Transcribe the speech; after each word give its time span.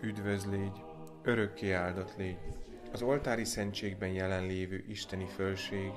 Üdvözlégy, 0.00 0.82
örökké 1.22 1.72
áldott 1.72 2.16
légy, 2.16 2.38
az 2.92 3.02
oltári 3.02 3.44
szentségben 3.44 4.08
jelenlévő 4.08 4.84
isteni 4.88 5.26
fölség, 5.26 5.92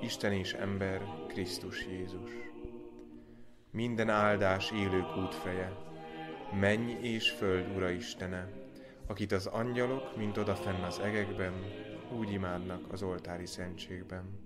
Isten 0.00 0.32
és 0.32 0.52
ember, 0.52 1.02
Krisztus 1.28 1.86
Jézus. 1.86 2.30
Minden 3.70 4.08
áldás 4.08 4.70
élők 4.70 5.16
útfeje, 5.16 5.72
menj 6.60 6.92
és 6.92 7.30
föld 7.30 7.76
Ura 7.76 7.90
Istene, 7.90 8.48
akit 9.06 9.32
az 9.32 9.46
angyalok, 9.46 10.16
mint 10.16 10.36
odafenn 10.36 10.82
az 10.82 10.98
egekben, 10.98 11.52
úgy 12.18 12.32
imádnak 12.32 12.92
az 12.92 13.02
oltári 13.02 13.46
szentségben. 13.46 14.38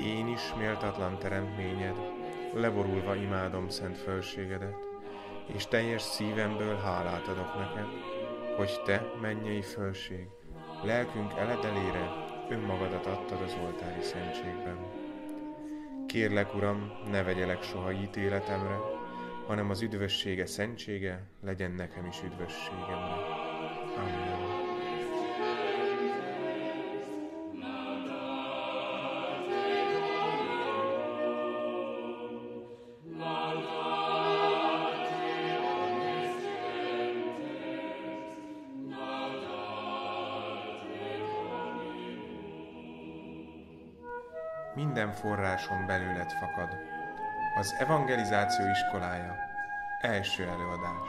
Én 0.00 0.28
is 0.28 0.54
méltatlan 0.58 1.18
teremtményed, 1.18 1.96
leborulva 2.54 3.14
imádom 3.14 3.68
szent 3.68 3.98
fölségedet, 3.98 4.76
és 5.54 5.66
teljes 5.66 6.02
szívemből 6.02 6.76
hálát 6.76 7.28
adok 7.28 7.54
neked, 7.54 7.86
hogy 8.56 8.80
te, 8.84 9.12
mennyei 9.20 9.62
fölség, 9.62 10.28
lelkünk 10.82 11.32
eledelére 11.32 12.23
önmagadat 12.48 13.06
adtad 13.06 13.42
az 13.42 13.56
oltári 13.64 14.02
szentségben. 14.02 14.76
Kérlek, 16.06 16.54
Uram, 16.54 16.92
ne 17.10 17.22
vegyelek 17.22 17.62
soha 17.62 17.92
ítéletemre, 17.92 18.78
hanem 19.46 19.70
az 19.70 19.82
üdvössége 19.82 20.46
szentsége 20.46 21.22
legyen 21.42 21.70
nekem 21.70 22.06
is 22.06 22.22
üdvösségemre. 22.22 23.14
Amen. 23.96 24.63
Minden 44.84 45.12
forráson 45.14 45.86
belőled 45.86 46.30
fakad. 46.32 46.68
Az 47.54 47.74
evangelizáció 47.78 48.66
iskolája. 48.70 49.36
Első 50.00 50.42
előadás. 50.42 51.08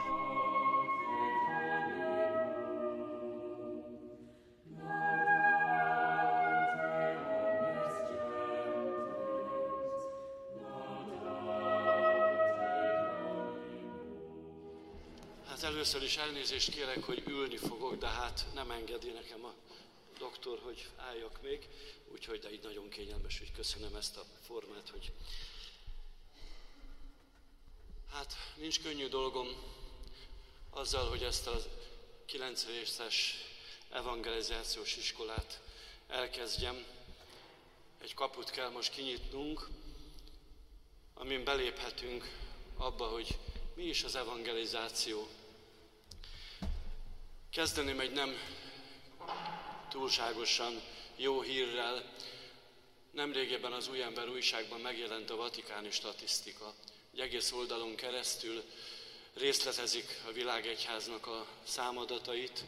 Hát 15.48 15.62
először 15.62 16.02
is 16.02 16.16
elnézést 16.16 16.70
kérek, 16.70 17.02
hogy 17.02 17.22
ülni 17.26 17.56
fogok, 17.56 17.96
de 17.98 18.08
hát 18.08 18.46
nem 18.54 18.70
engedi 18.70 19.10
nekem 19.10 19.44
a 19.44 19.52
doktor, 20.18 20.58
hogy 20.64 20.86
álljak 20.96 21.42
még, 21.42 21.68
úgyhogy 22.16 22.38
de 22.40 22.52
így 22.52 22.62
nagyon 22.62 22.88
kényelmes, 22.88 23.38
hogy 23.38 23.52
köszönöm 23.52 23.94
ezt 23.94 24.16
a 24.16 24.24
formát, 24.46 24.88
hogy 24.88 25.12
hát 28.12 28.34
nincs 28.54 28.80
könnyű 28.82 29.08
dolgom 29.08 29.48
azzal, 30.70 31.08
hogy 31.08 31.22
ezt 31.22 31.46
a 31.46 31.62
9 32.26 32.66
részes 32.66 33.34
evangelizációs 33.90 34.96
iskolát 34.96 35.60
elkezdjem. 36.08 36.84
Egy 38.02 38.14
kaput 38.14 38.50
kell 38.50 38.70
most 38.70 38.92
kinyitnunk, 38.92 39.68
amin 41.14 41.44
beléphetünk 41.44 42.30
abba, 42.76 43.06
hogy 43.06 43.38
mi 43.74 43.84
is 43.84 44.04
az 44.04 44.14
evangelizáció. 44.14 45.28
Kezdeném 47.50 48.00
egy 48.00 48.12
nem 48.12 48.36
túlságosan 49.88 50.82
jó 51.16 51.40
hírrel. 51.40 52.12
Nemrégében 53.10 53.72
az 53.72 53.88
Új 53.88 54.02
Ember 54.02 54.28
újságban 54.28 54.80
megjelent 54.80 55.30
a 55.30 55.36
vatikáni 55.36 55.90
statisztika. 55.90 56.74
Egy 57.12 57.20
egész 57.20 57.52
oldalon 57.52 57.94
keresztül 57.94 58.62
részletezik 59.34 60.20
a 60.28 60.32
világegyháznak 60.32 61.26
a 61.26 61.46
számadatait, 61.64 62.64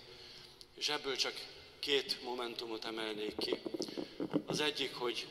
és 0.74 0.88
ebből 0.88 1.16
csak 1.16 1.34
két 1.78 2.22
momentumot 2.22 2.84
emelnék 2.84 3.36
ki. 3.36 3.60
Az 4.46 4.60
egyik, 4.60 4.94
hogy 4.94 5.26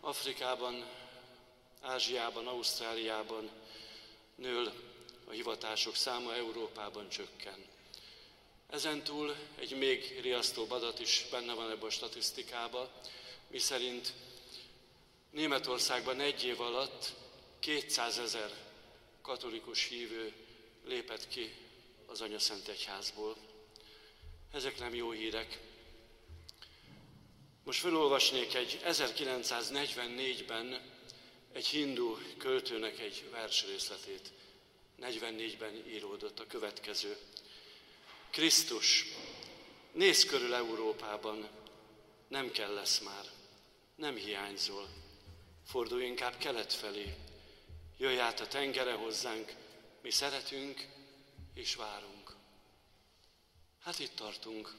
Afrikában, 0.00 0.84
Ázsiában, 1.80 2.46
Ausztráliában 2.46 3.50
nől 4.34 4.72
a 5.24 5.30
hivatások 5.30 5.94
száma, 5.94 6.34
Európában 6.34 7.08
csökken. 7.08 7.64
Ezen 8.70 9.02
túl 9.02 9.36
egy 9.58 9.76
még 9.78 10.20
riasztóbb 10.20 10.70
adat 10.70 11.00
is 11.00 11.26
benne 11.30 11.54
van 11.54 11.70
ebben 11.70 11.86
a 11.86 11.90
statisztikában, 11.90 12.88
mi 13.50 13.58
szerint 13.58 14.12
Németországban 15.30 16.20
egy 16.20 16.44
év 16.44 16.60
alatt 16.60 17.12
200 17.58 18.18
ezer 18.18 18.50
katolikus 19.22 19.88
hívő 19.88 20.32
lépett 20.84 21.28
ki 21.28 21.54
az 22.06 22.24
Szent 22.38 22.68
Egyházból. 22.68 23.36
Ezek 24.52 24.78
nem 24.78 24.94
jó 24.94 25.10
hírek. 25.10 25.60
Most 27.64 27.80
felolvasnék 27.80 28.54
egy 28.54 28.80
1944-ben 28.84 30.80
egy 31.52 31.66
hindu 31.66 32.16
költőnek 32.38 32.98
egy 32.98 33.24
versrészletét. 33.30 34.32
44-ben 35.02 35.88
íródott 35.88 36.40
a 36.40 36.46
következő. 36.46 37.16
Krisztus, 38.36 39.06
néz 39.92 40.24
körül 40.24 40.54
Európában, 40.54 41.48
nem 42.28 42.50
kell 42.50 42.74
lesz 42.74 42.98
már, 42.98 43.24
nem 43.94 44.16
hiányzol. 44.16 44.88
Fordulj 45.66 46.06
inkább 46.06 46.36
kelet 46.36 46.72
felé, 46.72 47.14
jöjj 47.98 48.18
át 48.18 48.40
a 48.40 48.46
tengere 48.46 48.92
hozzánk, 48.92 49.54
mi 50.02 50.10
szeretünk 50.10 50.86
és 51.54 51.74
várunk. 51.74 52.36
Hát 53.80 53.98
itt 53.98 54.14
tartunk. 54.14 54.74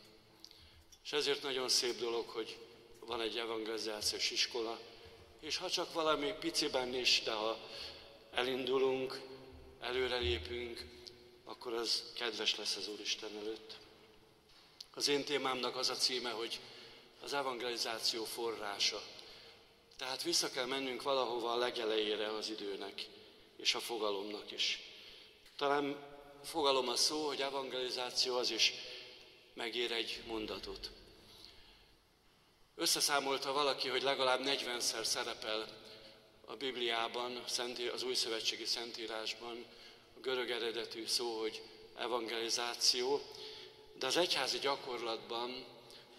És 1.04 1.12
ezért 1.12 1.44
nagyon 1.44 1.70
szép 1.70 2.00
dolog, 2.00 2.30
hogy 2.30 2.58
van 3.00 3.22
egy 3.22 3.38
evangelizációs 3.38 4.32
iskola, 4.32 4.80
és 5.40 5.58
ha 5.58 5.70
csak 5.70 5.94
valami 5.94 6.34
piciben 6.40 6.94
is, 6.94 7.22
de 7.24 7.32
ha 7.32 7.70
elindulunk, 8.32 9.22
előrelépünk, 9.80 10.86
akkor 11.48 11.74
az 11.74 12.04
kedves 12.14 12.56
lesz 12.56 12.76
az 12.76 12.88
Úristen 12.88 13.38
előtt. 13.38 13.78
Az 14.94 15.08
én 15.08 15.24
témámnak 15.24 15.76
az 15.76 15.90
a 15.90 15.96
címe, 15.96 16.30
hogy 16.30 16.60
az 17.22 17.34
evangelizáció 17.34 18.24
forrása. 18.24 19.02
Tehát 19.98 20.24
vissza 20.24 20.50
kell 20.50 20.66
mennünk 20.66 21.02
valahova 21.02 21.52
a 21.52 21.58
legelejére 21.58 22.36
az 22.36 22.50
időnek, 22.50 23.08
és 23.58 23.76
a 23.76 23.80
fogalomnak 23.80 24.52
is. 24.52 24.80
Talán 25.58 25.98
fogalom 26.44 26.88
a 26.88 26.96
szó, 26.96 27.26
hogy 27.28 27.42
evangelizáció 27.42 28.38
az 28.38 28.52
is 28.52 28.74
megér 29.54 29.92
egy 29.92 30.24
mondatot. 30.26 30.92
Összeszámolta 32.76 33.52
valaki, 33.52 33.88
hogy 33.88 34.04
legalább 34.04 34.42
40-szer 34.44 35.04
szerepel 35.04 35.68
a 36.46 36.56
Bibliában, 36.56 37.44
az 37.94 38.04
Új 38.04 38.14
Szövetségi 38.14 38.66
Szentírásban 38.66 39.66
görög 40.22 40.50
eredetű 40.50 41.06
szó, 41.06 41.40
hogy 41.40 41.62
evangelizáció, 41.98 43.22
de 43.94 44.06
az 44.06 44.18
egyházi 44.18 44.60
gyakorlatban 44.60 45.66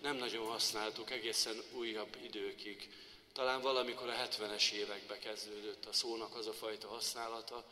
nem 0.03 0.17
nagyon 0.17 0.47
használtuk 0.47 1.11
egészen 1.11 1.63
újabb 1.73 2.17
időkig. 2.23 2.91
Talán 3.33 3.61
valamikor 3.61 4.09
a 4.09 4.29
70-es 4.29 4.71
évekbe 4.71 5.19
kezdődött 5.19 5.87
a 5.87 5.93
szónak 5.93 6.37
az 6.37 6.47
a 6.47 6.53
fajta 6.53 6.89
használata, 6.89 7.65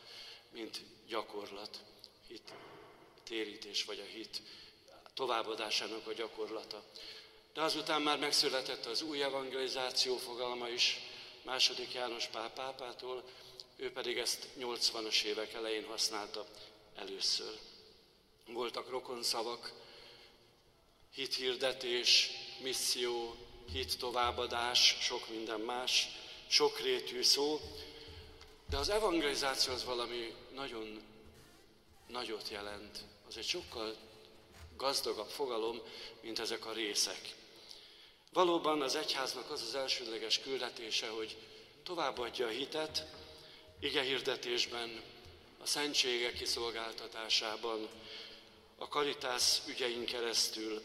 mint 0.50 0.80
gyakorlat, 1.08 1.78
hit, 2.28 2.52
térítés 3.24 3.84
vagy 3.84 4.00
a 4.00 4.10
hit 4.12 4.42
továbbadásának 5.14 6.06
a 6.06 6.12
gyakorlata. 6.12 6.82
De 7.54 7.62
azután 7.62 8.02
már 8.02 8.18
megszületett 8.18 8.86
az 8.86 9.02
új 9.02 9.22
evangelizáció 9.22 10.16
fogalma 10.16 10.68
is, 10.68 11.00
második 11.42 11.92
János 11.92 12.26
Pál 12.26 12.50
pápától, 12.50 13.22
ő 13.76 13.92
pedig 13.92 14.18
ezt 14.18 14.48
80-as 14.58 15.22
évek 15.22 15.52
elején 15.52 15.84
használta 15.84 16.46
először. 16.94 17.58
Voltak 18.46 18.90
rokonszavak, 18.90 19.72
hithirdetés, 21.14 22.30
misszió, 22.62 23.36
hit 23.72 23.98
továbbadás, 23.98 24.96
sok 25.00 25.28
minden 25.28 25.60
más, 25.60 26.08
sokrétű 26.46 27.22
szó, 27.22 27.60
de 28.68 28.76
az 28.76 28.88
evangelizáció 28.88 29.72
az 29.72 29.84
valami 29.84 30.34
nagyon 30.54 31.02
nagyot 32.06 32.48
jelent. 32.48 32.98
Az 33.28 33.36
egy 33.36 33.46
sokkal 33.46 33.96
gazdagabb 34.76 35.28
fogalom, 35.28 35.80
mint 36.20 36.38
ezek 36.38 36.66
a 36.66 36.72
részek. 36.72 37.34
Valóban 38.32 38.82
az 38.82 38.94
egyháznak 38.94 39.50
az 39.50 39.62
az 39.62 39.74
elsődleges 39.74 40.40
küldetése, 40.40 41.08
hogy 41.08 41.36
továbbadja 41.82 42.46
a 42.46 42.50
hitet, 42.50 43.06
ige 43.80 44.02
hirdetésben, 44.02 45.02
a 45.58 45.66
szentségek 45.66 46.32
kiszolgáltatásában, 46.32 47.88
a 48.78 48.88
karitász 48.88 49.62
ügyein 49.68 50.04
keresztül, 50.04 50.82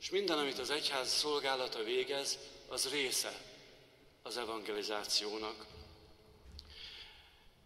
és 0.00 0.10
minden, 0.10 0.38
amit 0.38 0.58
az 0.58 0.70
egyház 0.70 1.12
szolgálata 1.12 1.82
végez, 1.82 2.38
az 2.68 2.90
része 2.90 3.40
az 4.22 4.36
evangelizációnak. 4.36 5.66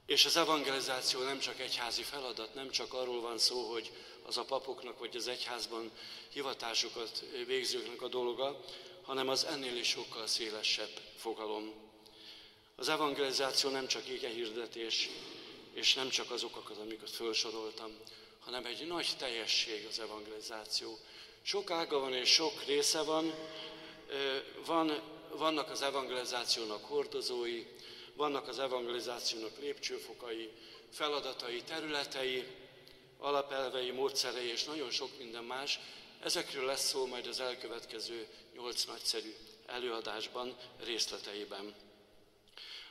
És 0.06 0.24
az 0.24 0.36
evangelizáció 0.36 1.22
nem 1.22 1.38
csak 1.38 1.60
egyházi 1.60 2.02
feladat, 2.02 2.54
nem 2.54 2.70
csak 2.70 2.94
arról 2.94 3.20
van 3.20 3.38
szó, 3.38 3.72
hogy 3.72 3.92
az 4.22 4.36
a 4.36 4.44
papoknak 4.44 4.98
vagy 4.98 5.16
az 5.16 5.28
egyházban 5.28 5.90
hivatásukat 6.32 7.24
végzőknek 7.46 8.02
a 8.02 8.08
dolga, 8.08 8.60
hanem 9.02 9.28
az 9.28 9.44
ennél 9.44 9.76
is 9.76 9.88
sokkal 9.88 10.26
szélesebb 10.26 11.00
fogalom. 11.16 11.85
Az 12.78 12.88
evangelizáció 12.88 13.70
nem 13.70 13.86
csak 13.86 14.06
ége 14.06 14.28
hirdetés, 14.28 15.08
és 15.72 15.94
nem 15.94 16.08
csak 16.08 16.30
azokat, 16.30 16.78
amiket 16.78 17.10
felsoroltam, 17.10 17.90
hanem 18.40 18.64
egy 18.64 18.86
nagy 18.86 19.08
teljesség 19.18 19.86
az 19.90 19.98
evangelizáció. 20.00 20.98
Sok 21.42 21.70
ága 21.70 21.98
van 21.98 22.14
és 22.14 22.28
sok 22.32 22.64
része 22.64 23.02
van, 23.02 23.34
van 24.66 25.00
vannak 25.30 25.70
az 25.70 25.82
evangelizációnak 25.82 26.84
hordozói, 26.84 27.66
vannak 28.14 28.48
az 28.48 28.58
evangelizációnak 28.58 29.58
lépcsőfokai, 29.58 30.50
feladatai, 30.92 31.62
területei, 31.62 32.46
alapelvei, 33.18 33.90
módszerei 33.90 34.50
és 34.50 34.64
nagyon 34.64 34.90
sok 34.90 35.18
minden 35.18 35.44
más. 35.44 35.80
Ezekről 36.22 36.64
lesz 36.64 36.88
szó 36.88 37.06
majd 37.06 37.26
az 37.26 37.40
elkövetkező 37.40 38.26
nyolc 38.54 38.84
nagyszerű 38.84 39.34
előadásban, 39.66 40.56
részleteiben. 40.84 41.85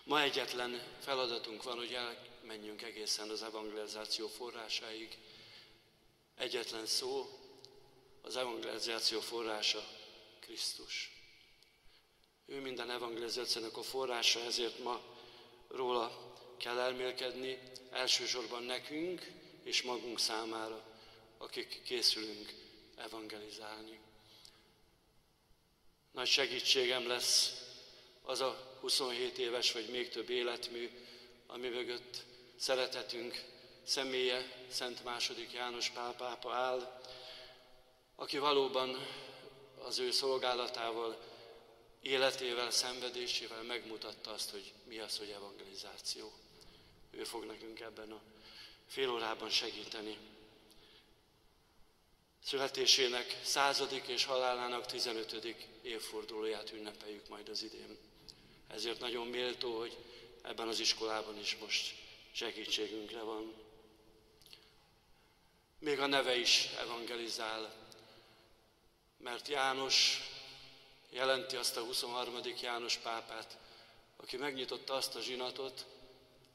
Ma 0.06 0.22
egyetlen 0.22 0.82
feladatunk 1.00 1.64
van, 1.64 1.78
hogy 1.78 1.94
elmenjünk 1.94 2.82
egészen 2.82 3.30
az 3.30 3.44
evangelizáció 3.44 4.28
forrásáig. 4.28 5.18
Egyetlen 6.36 6.86
szó, 6.86 7.40
az 8.22 8.36
evangelizáció 8.36 9.20
forrása 9.20 9.88
Krisztus. 10.40 11.12
Ő 12.46 12.62
minden 12.62 12.92
evangelizációnak 12.92 13.78
a 13.78 13.84
forrása, 13.84 14.40
ezért 14.40 14.84
ma 14.84 15.02
róla 15.68 16.34
kell 16.58 16.80
elmélkedni, 16.80 17.60
elsősorban 17.92 18.64
nekünk 18.64 19.32
és 19.64 19.82
magunk 19.82 20.20
számára, 20.20 20.84
akik 21.38 21.82
készülünk 21.84 22.54
evangelizálni. 22.96 24.00
Nagy 26.12 26.28
segítségem 26.28 27.08
lesz 27.08 27.65
az 28.26 28.42
a 28.42 28.78
27 28.80 29.38
éves 29.38 29.72
vagy 29.72 29.90
még 29.90 30.10
több 30.10 30.30
életmű, 30.30 30.90
ami 31.48 31.68
mögött 31.68 32.24
szeretetünk 32.56 33.44
személye, 33.84 34.66
Szent 34.70 35.04
második 35.04 35.52
János 35.52 35.90
Pál 35.90 36.16
pápa 36.16 36.54
áll, 36.54 37.02
aki 38.16 38.38
valóban 38.38 38.98
az 39.84 40.00
ő 40.00 40.12
szolgálatával 40.12 41.18
életével, 42.02 42.72
szenvedésével 42.72 43.64
megmutatta 43.64 44.32
azt, 44.32 44.50
hogy 44.50 44.74
mi 44.88 45.00
az, 45.00 45.18
hogy 45.18 45.30
evangelizáció. 45.30 46.34
Ő 47.12 47.24
fog 47.24 47.46
nekünk 47.46 47.80
ebben 47.80 48.12
a 48.12 48.22
fél 48.88 49.10
órában 49.10 49.50
segíteni. 49.50 50.18
Születésének 52.44 53.40
századik 53.44 54.08
és 54.08 54.26
halálának 54.26 54.86
15. 54.86 55.56
évfordulóját 55.82 56.72
ünnepeljük 56.72 57.28
majd 57.28 57.50
az 57.50 57.64
idén. 57.64 57.98
Ezért 58.68 59.00
nagyon 59.00 59.28
méltó, 59.28 59.78
hogy 59.78 59.98
ebben 60.42 60.68
az 60.68 60.80
iskolában 60.80 61.40
is 61.40 61.58
most 61.62 61.96
segítségünkre 62.32 63.22
van. 63.22 63.54
Még 65.80 66.00
a 66.00 66.06
neve 66.06 66.38
is 66.38 66.70
evangelizál, 66.80 67.74
mert 69.18 69.48
János 69.48 70.20
jelenti 71.10 71.56
azt 71.56 71.78
a 71.78 71.84
23. 71.84 72.36
János 72.62 72.98
pápát, 72.98 73.58
aki 74.18 74.38
megnyitotta 74.38 74.94
azt 74.94 75.16
a 75.16 75.22
zsinatot, 75.22 75.86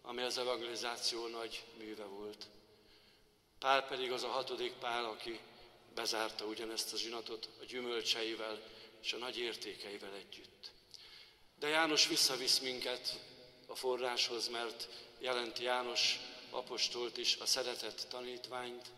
ami 0.02 0.22
az 0.22 0.38
evangelizáció 0.38 1.26
nagy 1.26 1.64
műve 1.78 2.04
volt. 2.04 2.46
Pál 3.58 3.86
pedig 3.86 4.12
az 4.12 4.22
a 4.22 4.28
hatodik 4.28 4.72
Pál, 4.72 5.04
aki 5.04 5.40
bezárta 5.94 6.44
ugyanezt 6.44 6.92
a 6.92 6.96
zsinatot 6.96 7.48
a 7.60 7.64
gyümölcseivel 7.64 8.62
és 9.02 9.12
a 9.12 9.16
nagy 9.16 9.38
értékeivel 9.38 10.14
együtt. 10.14 10.70
De 11.60 11.68
János 11.68 12.06
visszavisz 12.06 12.58
minket 12.58 13.18
a 13.66 13.74
forráshoz, 13.74 14.48
mert 14.48 14.88
jelenti 15.18 15.62
János 15.62 16.18
apostolt 16.50 17.16
is 17.16 17.36
a 17.36 17.46
szeretett 17.46 18.06
tanítványt, 18.08 18.90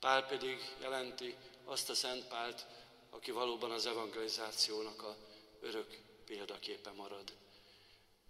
Pál 0.00 0.26
pedig 0.26 0.70
jelenti 0.80 1.34
azt 1.64 1.90
a 1.90 1.94
Szent 1.94 2.24
Pált, 2.24 2.66
aki 3.10 3.30
valóban 3.30 3.70
az 3.70 3.86
evangelizációnak 3.86 5.02
a 5.02 5.16
örök 5.60 5.98
példaképe 6.26 6.90
marad. 6.90 7.32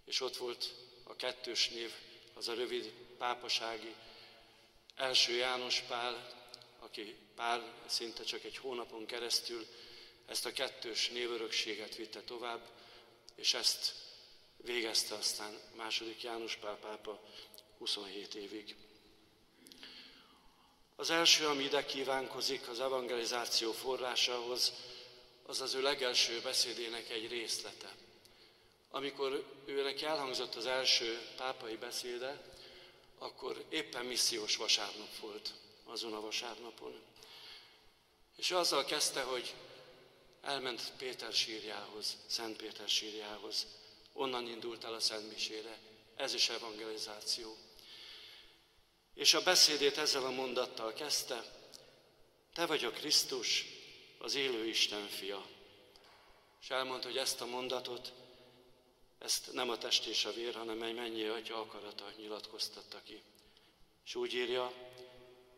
És 0.05 0.21
ott 0.21 0.37
volt 0.37 0.73
a 1.03 1.15
kettős 1.15 1.69
név, 1.69 1.91
az 2.33 2.47
a 2.47 2.53
rövid 2.53 2.93
pápasági 3.17 3.95
első 4.95 5.33
János 5.33 5.79
Pál, 5.79 6.29
aki 6.79 7.15
pár 7.35 7.73
szinte 7.85 8.23
csak 8.23 8.43
egy 8.43 8.57
hónapon 8.57 9.05
keresztül 9.05 9.67
ezt 10.25 10.45
a 10.45 10.51
kettős 10.51 11.09
névörökséget 11.09 11.95
vitte 11.95 12.21
tovább, 12.21 12.61
és 13.35 13.53
ezt 13.53 13.93
végezte 14.57 15.15
aztán 15.15 15.59
második 15.75 16.23
János 16.23 16.55
Pál 16.55 16.77
pápa 16.77 17.21
27 17.77 18.35
évig. 18.35 18.75
Az 20.95 21.09
első, 21.09 21.47
ami 21.47 21.63
ide 21.63 21.85
kívánkozik 21.85 22.67
az 22.69 22.79
evangelizáció 22.79 23.71
forrásához, 23.71 24.73
az 25.45 25.61
az 25.61 25.73
ő 25.73 25.81
legelső 25.81 26.41
beszédének 26.41 27.09
egy 27.09 27.29
részlete. 27.29 27.95
Amikor 28.89 29.45
őnek 29.65 30.01
elhangzott 30.01 30.55
az 30.55 30.65
első 30.65 31.21
pápai 31.37 31.75
beszéde, 31.75 32.41
akkor 33.17 33.65
éppen 33.69 34.05
missziós 34.05 34.55
vasárnap 34.55 35.17
volt 35.19 35.53
azon 35.85 36.13
a 36.13 36.21
vasárnapon. 36.21 37.01
És 38.35 38.51
azzal 38.51 38.85
kezdte, 38.85 39.21
hogy 39.21 39.53
elment 40.43 40.91
Péter 40.97 41.33
sírjához, 41.33 42.17
Szent 42.25 42.57
Péter 42.57 42.89
sírjához. 42.89 43.67
Onnan 44.13 44.47
indult 44.47 44.83
el 44.83 44.93
a 44.93 44.99
Szent 44.99 45.31
Misére. 45.31 45.79
Ez 46.15 46.33
is 46.33 46.49
evangelizáció. 46.49 47.57
És 49.13 49.33
a 49.33 49.43
beszédét 49.43 49.97
ezzel 49.97 50.25
a 50.25 50.31
mondattal 50.31 50.93
kezdte, 50.93 51.43
te 52.53 52.65
vagy 52.65 52.83
a 52.83 52.91
Krisztus, 52.91 53.65
az 54.17 54.35
élő 54.35 54.67
Isten 54.67 55.07
fia. 55.07 55.45
És 56.61 56.69
elmondta, 56.69 57.07
hogy 57.07 57.17
ezt 57.17 57.41
a 57.41 57.45
mondatot, 57.45 58.13
ezt 59.19 59.53
nem 59.53 59.69
a 59.69 59.77
test 59.77 60.05
és 60.05 60.25
a 60.25 60.33
vér, 60.33 60.55
hanem 60.55 60.81
egy 60.81 60.95
mennyi 60.95 61.23
atya 61.23 61.59
akarata 61.59 62.11
nyilatkoztatta 62.17 63.01
ki. 63.03 63.21
És 64.05 64.15
úgy 64.15 64.33
írja, 64.33 64.73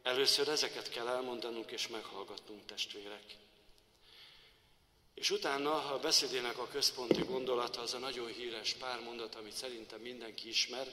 először 0.04 0.48
ezeket 0.48 0.89
kell 0.89 1.08
elmondanunk 1.08 1.72
és 1.72 1.88
meghallgatnunk 1.88 2.65
testvérek. 2.65 3.45
És 5.15 5.29
utána 5.29 5.93
a 5.93 6.00
beszédének 6.00 6.57
a 6.57 6.67
központi 6.67 7.22
gondolata 7.22 7.81
az 7.81 7.93
a 7.93 7.98
nagyon 7.98 8.27
híres 8.27 8.74
pár 8.74 9.00
mondat, 9.00 9.36
amit 9.36 9.53
szerintem 9.53 10.00
mindenki 10.00 10.48
ismer, 10.48 10.88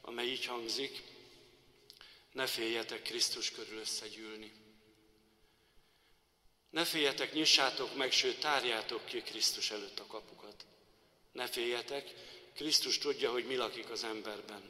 amely 0.00 0.26
így 0.26 0.44
hangzik, 0.44 1.02
ne 2.32 2.46
féljetek 2.46 3.02
Krisztus 3.02 3.50
körül 3.50 3.78
összegyűlni. 3.78 4.52
Ne 6.70 6.84
féljetek, 6.84 7.32
nyissátok 7.32 7.96
meg, 7.96 8.12
sőt 8.12 8.40
tárjátok 8.40 9.04
ki 9.04 9.22
Krisztus 9.22 9.70
előtt 9.70 9.98
a 9.98 10.06
kapukat. 10.06 10.64
Ne 11.32 11.46
féljetek, 11.46 12.14
Krisztus 12.54 12.98
tudja, 12.98 13.30
hogy 13.30 13.46
mi 13.46 13.56
lakik 13.56 13.90
az 13.90 14.04
emberben, 14.04 14.62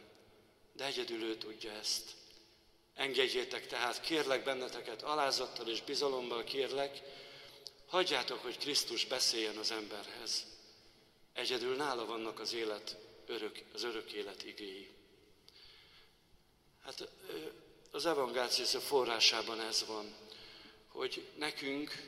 de 0.72 0.84
egyedül 0.84 1.22
ő 1.22 1.36
tudja 1.36 1.72
ezt. 1.72 2.14
Engedjétek 2.94 3.66
tehát, 3.66 4.00
kérlek 4.00 4.44
benneteket, 4.44 5.02
alázattal 5.02 5.68
és 5.68 5.82
bizalommal 5.82 6.44
kérlek, 6.44 7.00
hagyjátok, 7.88 8.42
hogy 8.42 8.58
Krisztus 8.58 9.04
beszéljen 9.04 9.56
az 9.56 9.70
emberhez. 9.70 10.46
Egyedül 11.32 11.76
nála 11.76 12.06
vannak 12.06 12.40
az 12.40 12.52
élet, 12.52 12.96
örök, 13.26 13.58
az 13.74 13.82
örök 13.82 14.12
élet 14.12 14.44
igéi. 14.44 14.90
Hát 16.84 17.08
az 17.90 18.06
evangelizáció 18.06 18.80
forrásában 18.80 19.60
ez 19.60 19.86
van, 19.86 20.14
hogy 20.88 21.26
nekünk 21.36 22.02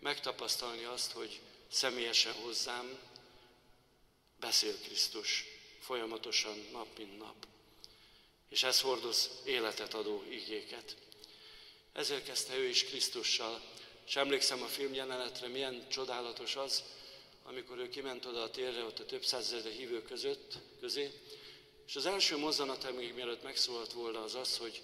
megtapasztalni 0.00 0.84
azt, 0.84 1.12
hogy 1.12 1.40
személyesen 1.68 2.32
hozzám 2.32 2.98
beszél 4.40 4.78
Krisztus 4.78 5.44
folyamatosan, 5.80 6.68
nap 6.72 6.98
mint 6.98 7.18
nap. 7.18 7.46
És 8.48 8.62
ez 8.62 8.80
hordoz 8.80 9.30
életet 9.44 9.94
adó 9.94 10.24
igéket. 10.28 10.96
Ezért 11.92 12.24
kezdte 12.24 12.56
ő 12.56 12.68
is 12.68 12.84
Krisztussal. 12.84 13.60
És 14.06 14.16
emlékszem 14.16 14.62
a 14.62 14.66
filmjelenetre, 14.66 15.48
milyen 15.48 15.88
csodálatos 15.88 16.56
az, 16.56 16.82
amikor 17.42 17.78
ő 17.78 17.88
kiment 17.88 18.24
oda 18.24 18.42
a 18.42 18.50
térre, 18.50 18.84
ott 18.84 18.98
a 18.98 19.06
több 19.06 19.24
százezer 19.24 19.72
hívő 19.72 20.02
között, 20.02 20.58
közé, 20.80 21.12
és 21.86 21.96
az 21.96 22.06
első 22.06 22.36
mozzanata, 22.36 22.92
még 22.92 23.14
mielőtt 23.14 23.42
megszólalt 23.42 23.92
volna, 23.92 24.22
az 24.22 24.34
az, 24.34 24.56
hogy 24.56 24.82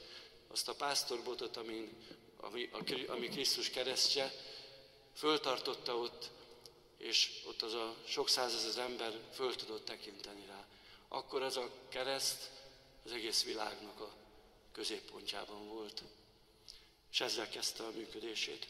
azt 0.48 0.68
a 0.68 0.74
pásztorbotot, 0.74 1.56
amin, 1.56 1.96
ami, 2.40 2.68
ami 3.06 3.28
Krisztus 3.28 3.70
keresztje, 3.70 4.32
föltartotta 5.14 5.96
ott, 5.96 6.30
és 6.98 7.42
ott 7.46 7.62
az 7.62 7.74
a 7.74 7.96
sok 8.06 8.28
százezer 8.28 8.84
ember 8.84 9.18
föl 9.32 9.54
tudott 9.54 9.84
tekinteni 9.84 10.46
rá. 10.46 10.66
Akkor 11.08 11.42
az 11.42 11.56
a 11.56 11.70
kereszt 11.88 12.50
az 13.04 13.12
egész 13.12 13.44
világnak 13.44 14.00
a 14.00 14.12
középpontjában 14.72 15.68
volt. 15.68 16.02
És 17.12 17.20
ezzel 17.20 17.48
kezdte 17.48 17.82
a 17.82 17.90
működését. 17.90 18.66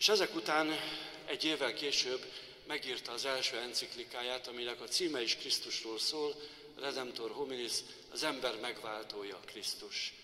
És 0.00 0.08
ezek 0.08 0.34
után 0.34 0.78
egy 1.26 1.44
évvel 1.44 1.74
később 1.74 2.32
megírta 2.66 3.12
az 3.12 3.24
első 3.24 3.56
enciklikáját, 3.56 4.46
aminek 4.46 4.80
a 4.80 4.88
címe 4.88 5.22
is 5.22 5.36
Krisztusról 5.36 5.98
szól, 5.98 6.34
Redemptor 6.78 7.30
Hominis, 7.30 7.72
az 8.10 8.22
ember 8.22 8.60
megváltója 8.60 9.40
Krisztus. 9.44 10.14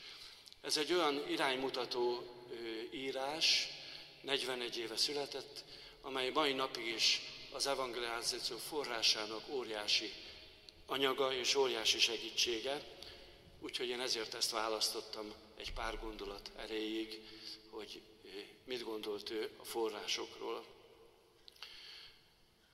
Ez 0.61 0.76
egy 0.76 0.92
olyan 0.92 1.30
iránymutató 1.30 2.25
írás, 2.90 3.68
41 4.21 4.78
éve 4.78 4.97
született, 4.97 5.64
amely 6.00 6.30
mai 6.30 6.52
napig 6.52 6.87
is 6.87 7.21
az 7.52 7.66
evangelizáció 7.66 8.56
forrásának 8.56 9.49
óriási 9.49 10.12
anyaga 10.87 11.35
és 11.35 11.54
óriási 11.54 11.99
segítsége, 11.99 12.80
úgyhogy 13.61 13.88
én 13.88 14.00
ezért 14.00 14.35
ezt 14.35 14.50
választottam 14.50 15.35
egy 15.56 15.73
pár 15.73 15.99
gondolat 16.00 16.50
erejéig, 16.56 17.21
hogy 17.71 18.00
mit 18.66 18.82
gondolt 18.85 19.30
ő 19.30 19.50
a 19.56 19.64
forrásokról. 19.64 20.64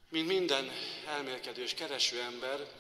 Mint 0.09 0.27
minden 0.27 0.71
elmélkedő 1.07 1.63
és 1.63 1.75
kereső 1.75 2.21
ember, 2.21 2.73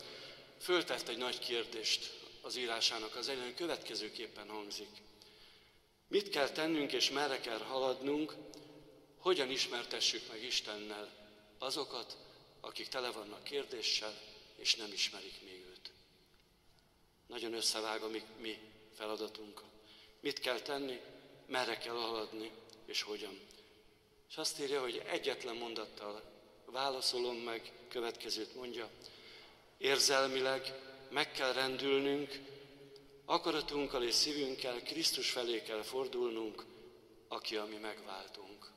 föltett 0.58 1.08
egy 1.08 1.16
nagy 1.16 1.38
kérdést 1.38 2.20
az 2.40 2.56
írásának 2.56 3.16
az 3.16 3.28
elején, 3.28 3.54
következőképpen 3.54 4.48
hangzik. 4.48 4.88
Mit 6.08 6.28
kell 6.28 6.48
tennünk 6.48 6.92
és 6.92 7.10
merre 7.10 7.40
kell 7.40 7.58
haladnunk, 7.58 8.34
hogyan 9.18 9.50
ismertessük 9.50 10.28
meg 10.28 10.42
Istennel 10.42 11.08
azokat, 11.58 12.16
akik 12.60 12.88
tele 12.88 13.10
vannak 13.10 13.42
kérdéssel, 13.44 14.20
és 14.56 14.74
nem 14.74 14.92
ismerik 14.92 15.42
még 15.44 15.64
őt. 15.70 15.90
Nagyon 17.26 17.54
összevág 17.54 18.02
a 18.02 18.08
mi, 18.08 18.22
mi 18.40 18.58
feladatunk. 18.96 19.62
Mit 20.20 20.38
kell 20.40 20.60
tenni, 20.60 21.00
merre 21.46 21.78
kell 21.78 21.94
haladni, 21.94 22.50
és 22.92 23.02
hogyan. 23.02 23.40
És 24.28 24.36
azt 24.36 24.60
írja, 24.60 24.80
hogy 24.80 25.02
egyetlen 25.06 25.56
mondattal 25.56 26.22
válaszolom 26.64 27.36
meg, 27.36 27.72
következőt 27.88 28.54
mondja, 28.54 28.90
érzelmileg 29.78 30.74
meg 31.10 31.32
kell 31.32 31.52
rendülnünk, 31.52 32.40
akaratunkkal 33.24 34.02
és 34.02 34.14
szívünkkel 34.14 34.82
Krisztus 34.82 35.30
felé 35.30 35.62
kell 35.62 35.82
fordulnunk, 35.82 36.64
aki 37.28 37.56
a 37.56 37.64
mi 37.64 37.76
megváltunk. 37.76 38.70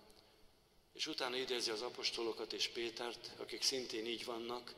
És 0.94 1.08
utána 1.08 1.36
idézi 1.36 1.72
az 1.72 1.82
apostolokat 1.82 2.54
és 2.54 2.68
Pétert, 2.68 3.32
akik 3.38 3.62
szintén 3.62 4.06
így 4.06 4.26
vannak, 4.26 4.74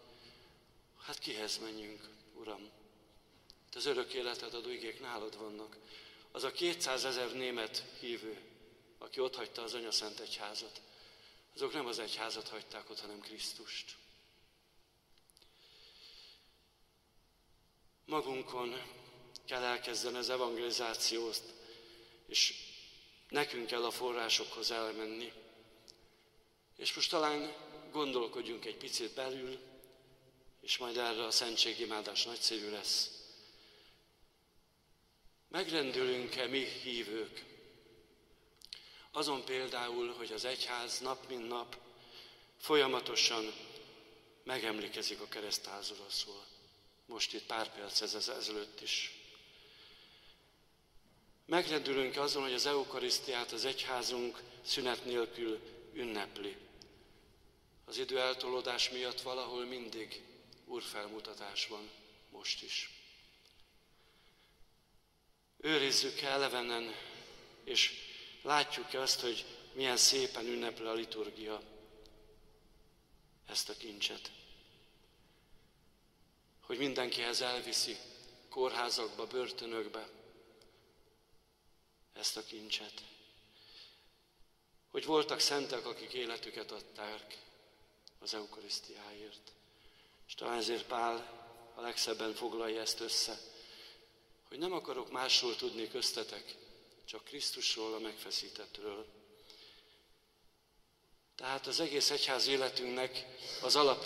hát 1.01 1.20
kihez 1.20 1.58
menjünk, 1.58 2.10
Uram? 2.34 2.70
Az 3.74 3.86
örök 3.86 4.13
életet 4.13 4.53
adó 4.53 4.70
igék 4.70 5.00
nálad 5.00 5.38
vannak. 5.38 5.77
Az 6.32 6.44
a 6.44 6.51
200 6.51 7.06
ezer 7.06 7.32
német 7.34 7.84
hívő, 8.00 8.46
aki 9.07 9.19
ott 9.19 9.35
hagyta 9.35 9.61
az 9.61 9.73
Anya 9.73 9.91
Szent 9.91 10.19
Egyházat, 10.19 10.81
azok 11.55 11.73
nem 11.73 11.85
az 11.85 11.99
egyházat 11.99 12.47
hagyták 12.47 12.89
ott, 12.89 12.99
hanem 12.99 13.19
Krisztust. 13.19 13.95
Magunkon 18.05 18.81
kell 19.45 19.63
elkezdeni 19.63 20.17
az 20.17 20.29
evangelizációt, 20.29 21.41
és 22.25 22.53
nekünk 23.29 23.67
kell 23.67 23.85
a 23.85 23.91
forrásokhoz 23.91 24.71
elmenni. 24.71 25.33
És 26.75 26.93
most 26.93 27.09
talán 27.09 27.53
gondolkodjunk 27.91 28.65
egy 28.65 28.77
picit 28.77 29.13
belül, 29.13 29.59
és 30.61 30.77
majd 30.77 30.97
erre 30.97 31.25
a 31.25 31.31
szentségimádás 31.31 32.23
nagyszerű 32.23 32.69
lesz. 32.69 33.11
Megrendülünk-e 35.47 36.47
mi 36.47 36.65
hívők? 36.65 37.56
Azon 39.17 39.43
például, 39.45 40.13
hogy 40.13 40.31
az 40.31 40.45
egyház 40.45 41.00
nap 41.00 41.27
mint 41.29 41.47
nap 41.47 41.77
folyamatosan 42.57 43.53
megemlékezik 44.43 45.21
a 45.21 45.27
keresztházolaszról. 45.27 46.45
Most 47.05 47.33
itt 47.33 47.45
pár 47.45 47.74
perc 47.74 48.01
ez 48.01 48.29
ezelőtt 48.29 48.81
is. 48.81 49.15
Megrendülünk 51.45 52.17
azon, 52.17 52.43
hogy 52.43 52.53
az 52.53 52.65
eukarisztiát 52.65 53.51
az 53.51 53.65
egyházunk 53.65 54.43
szünet 54.62 55.05
nélkül 55.05 55.59
ünnepli. 55.93 56.55
Az 57.86 57.97
idő 57.97 58.19
eltolódás 58.19 58.89
miatt 58.89 59.21
valahol 59.21 59.65
mindig 59.65 60.21
úrfelmutatás 60.65 61.67
van, 61.67 61.89
most 62.31 62.63
is. 62.63 62.89
Őrizzük 65.57 66.21
elevenen, 66.21 66.95
és 67.63 68.06
látjuk-e 68.41 69.01
azt, 69.01 69.20
hogy 69.20 69.46
milyen 69.74 69.98
szépen 69.98 70.46
ünnepli 70.46 70.86
a 70.86 70.94
liturgia 70.94 71.62
ezt 73.48 73.70
a 73.70 73.77
kincset. 73.77 74.32
Hogy 76.62 76.77
mindenkihez 76.77 77.41
elviszi 77.41 77.98
kórházakba, 78.50 79.27
börtönökbe 79.27 80.10
ezt 82.13 82.38
a 82.38 82.44
kincset. 82.44 83.03
Hogy 84.91 85.06
voltak 85.06 85.39
szentek, 85.39 85.86
akik 85.86 86.13
életüket 86.13 86.72
adták 86.72 87.38
az 88.20 88.34
eukarisztiáért. 88.34 89.51
És 90.27 90.36
talán 90.36 90.58
ezért 90.58 90.86
Pál 90.86 91.46
a 91.75 91.82
legszebben 91.82 92.34
foglalja 92.34 92.82
ezt 92.82 93.00
össze, 93.00 93.39
hogy 94.48 94.58
nem 94.58 94.74
akarok 94.74 95.12
másról 95.12 95.56
tudni 95.56 95.88
köztetek, 95.88 96.56
csak 97.07 97.23
Krisztusról, 97.23 97.93
a 97.93 97.99
megfeszítettről. 97.99 99.05
Tehát 101.35 101.67
az 101.67 101.79
egész 101.79 102.09
egyház 102.09 102.47
életünknek 102.47 103.25
az 103.61 103.75
alap 103.75 104.05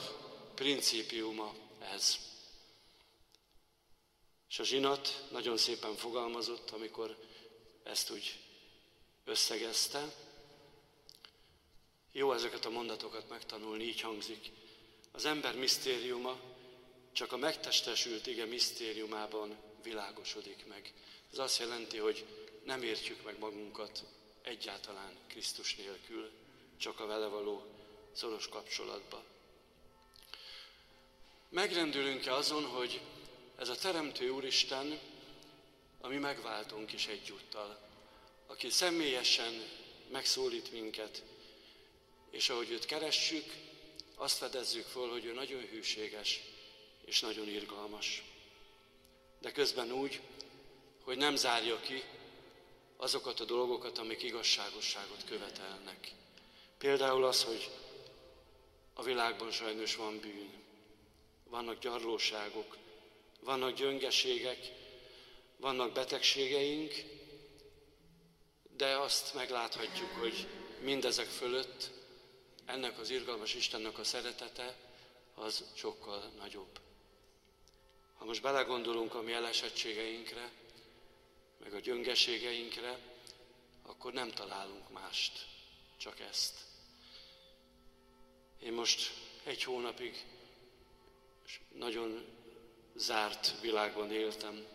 principiuma 0.55 1.53
ez. 1.79 2.17
És 4.49 4.59
a 4.59 4.63
zsinat 4.63 5.25
nagyon 5.31 5.57
szépen 5.57 5.95
fogalmazott, 5.95 6.69
amikor 6.69 7.17
ezt 7.83 8.09
úgy 8.09 8.39
összegezte. 9.25 10.13
Jó 12.11 12.33
ezeket 12.33 12.65
a 12.65 12.69
mondatokat 12.69 13.29
megtanulni, 13.29 13.83
így 13.83 14.01
hangzik. 14.01 14.51
Az 15.11 15.25
ember 15.25 15.55
misztériuma 15.55 16.39
csak 17.11 17.31
a 17.31 17.37
megtestesült 17.37 18.27
ige 18.27 18.45
misztériumában 18.45 19.57
világosodik 19.83 20.65
meg. 20.65 20.93
Ez 21.31 21.37
azt 21.37 21.59
jelenti, 21.59 21.97
hogy 21.97 22.25
nem 22.63 22.83
értjük 22.83 23.23
meg 23.23 23.39
magunkat 23.39 24.03
egyáltalán 24.41 25.17
Krisztus 25.27 25.75
nélkül, 25.75 26.31
csak 26.77 26.99
a 26.99 27.05
vele 27.05 27.27
való 27.27 27.63
szoros 28.11 28.47
kapcsolatba. 28.47 29.23
Megrendülünk-e 31.49 32.33
azon, 32.33 32.65
hogy 32.65 33.01
ez 33.57 33.69
a 33.69 33.75
Teremtő 33.75 34.29
Úristen, 34.29 34.99
ami 36.01 36.17
megváltunk 36.17 36.93
is 36.93 37.07
egyúttal, 37.07 37.79
aki 38.47 38.69
személyesen 38.69 39.63
megszólít 40.11 40.71
minket, 40.71 41.23
és 42.29 42.49
ahogy 42.49 42.71
őt 42.71 42.85
keressük, 42.85 43.53
azt 44.15 44.37
fedezzük 44.37 44.85
föl, 44.85 45.09
hogy 45.09 45.25
ő 45.25 45.33
nagyon 45.33 45.61
hűséges 45.61 46.41
és 47.05 47.19
nagyon 47.19 47.47
irgalmas. 47.47 48.23
De 49.39 49.51
közben 49.51 49.91
úgy, 49.91 50.21
hogy 51.03 51.17
nem 51.17 51.35
zárja 51.35 51.79
ki 51.79 52.03
azokat 53.01 53.39
a 53.39 53.45
dolgokat, 53.45 53.97
amik 53.97 54.23
igazságosságot 54.23 55.23
követelnek. 55.25 56.11
Például 56.77 57.23
az, 57.23 57.43
hogy 57.43 57.69
a 58.93 59.03
világban 59.03 59.51
sajnos 59.51 59.95
van 59.95 60.19
bűn, 60.19 60.63
vannak 61.49 61.79
gyarlóságok, 61.79 62.77
vannak 63.39 63.75
gyöngeségek, 63.75 64.71
vannak 65.57 65.91
betegségeink, 65.91 66.93
de 68.77 68.97
azt 68.97 69.33
megláthatjuk, 69.33 70.11
hogy 70.19 70.47
mindezek 70.81 71.27
fölött 71.27 71.89
ennek 72.65 72.99
az 72.99 73.09
irgalmas 73.09 73.53
Istennek 73.53 73.97
a 73.97 74.03
szeretete 74.03 74.75
az 75.35 75.63
sokkal 75.73 76.31
nagyobb. 76.37 76.79
Ha 78.17 78.25
most 78.25 78.41
belegondolunk 78.41 79.15
a 79.15 79.21
mi 79.21 79.31
elesettségeinkre, 79.31 80.51
meg 81.63 81.73
a 81.73 81.79
gyöngeségeinkre, 81.79 82.99
akkor 83.85 84.13
nem 84.13 84.31
találunk 84.31 84.89
mást, 84.89 85.45
csak 85.97 86.19
ezt. 86.19 86.59
Én 88.59 88.73
most 88.73 89.11
egy 89.43 89.63
hónapig 89.63 90.25
nagyon 91.75 92.25
zárt 92.95 93.59
világban 93.61 94.11
éltem, 94.11 94.65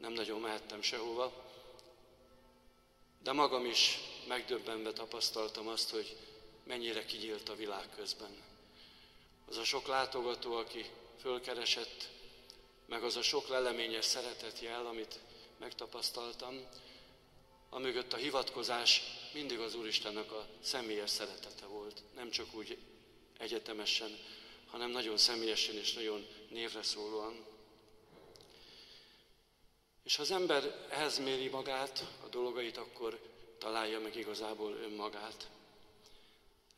nem 0.00 0.12
nagyon 0.12 0.40
mehettem 0.40 0.82
sehova, 0.82 1.44
de 3.22 3.32
magam 3.32 3.64
is 3.64 3.98
megdöbbenve 4.28 4.92
tapasztaltam 4.92 5.68
azt, 5.68 5.90
hogy 5.90 6.16
mennyire 6.64 7.04
kinyílt 7.04 7.48
a 7.48 7.54
világ 7.54 7.88
közben. 7.96 8.42
Az 9.48 9.56
a 9.56 9.64
sok 9.64 9.86
látogató, 9.86 10.56
aki 10.56 10.84
fölkeresett, 11.20 12.08
meg 12.86 13.02
az 13.02 13.16
a 13.16 13.22
sok 13.22 13.48
leleményes 13.48 14.04
szeretetjel, 14.04 14.86
amit 14.86 15.18
megtapasztaltam, 15.64 16.60
amögött 17.70 18.12
a 18.12 18.16
hivatkozás 18.16 19.02
mindig 19.32 19.58
az 19.58 19.74
Úristennek 19.74 20.32
a 20.32 20.46
személyes 20.60 21.10
szeretete 21.10 21.66
volt. 21.66 22.02
Nem 22.14 22.30
csak 22.30 22.54
úgy 22.54 22.78
egyetemesen, 23.38 24.18
hanem 24.66 24.90
nagyon 24.90 25.16
személyesen 25.16 25.76
és 25.76 25.92
nagyon 25.92 26.26
névre 26.50 26.82
szólóan. 26.82 27.44
És 30.02 30.16
ha 30.16 30.22
az 30.22 30.30
ember 30.30 30.86
ehhez 30.90 31.18
méri 31.18 31.48
magát, 31.48 32.04
a 32.24 32.28
dolgait, 32.28 32.76
akkor 32.76 33.20
találja 33.58 34.00
meg 34.00 34.16
igazából 34.16 34.72
önmagát. 34.72 35.50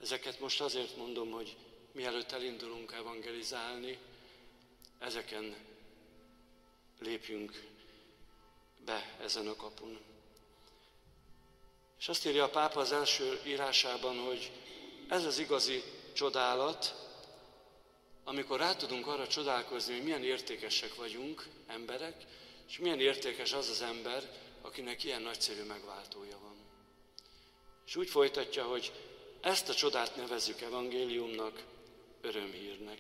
Ezeket 0.01 0.41
most 0.41 0.61
azért 0.61 0.97
mondom, 0.97 1.31
hogy 1.31 1.57
mielőtt 1.93 2.33
elindulunk 2.33 2.93
evangelizálni, 2.93 3.99
ezeken 4.99 5.57
lépjünk 6.99 7.75
be 8.87 9.17
ezen 9.21 9.49
a 9.49 9.57
kapun. 9.57 9.99
És 11.99 12.09
azt 12.09 12.27
írja 12.27 12.45
a 12.45 12.51
pápa 12.51 12.81
az 12.81 12.93
első 12.93 13.41
írásában, 13.47 14.19
hogy 14.19 14.51
ez 15.09 15.25
az 15.25 15.39
igazi 15.39 15.83
csodálat, 16.13 16.95
amikor 18.25 18.59
rá 18.59 18.75
tudunk 18.75 19.07
arra 19.07 19.27
csodálkozni, 19.27 19.95
hogy 19.95 20.03
milyen 20.03 20.25
értékesek 20.25 20.95
vagyunk, 20.95 21.47
emberek, 21.67 22.25
és 22.69 22.79
milyen 22.79 23.01
értékes 23.01 23.53
az 23.53 23.69
az 23.69 23.83
ember, 23.83 24.31
akinek 24.63 25.05
ilyen 25.05 25.23
nagyszerű 25.23 25.63
megváltója 25.63 26.39
van. 26.43 26.57
És 27.87 27.97
úgy 27.97 28.09
folytatja, 28.09 28.65
hogy 28.65 28.93
ezt 29.41 29.69
a 29.69 29.75
csodát 29.75 30.17
nevezzük 30.17 30.61
evangéliumnak, 30.61 31.65
örömhírnek. 32.21 32.99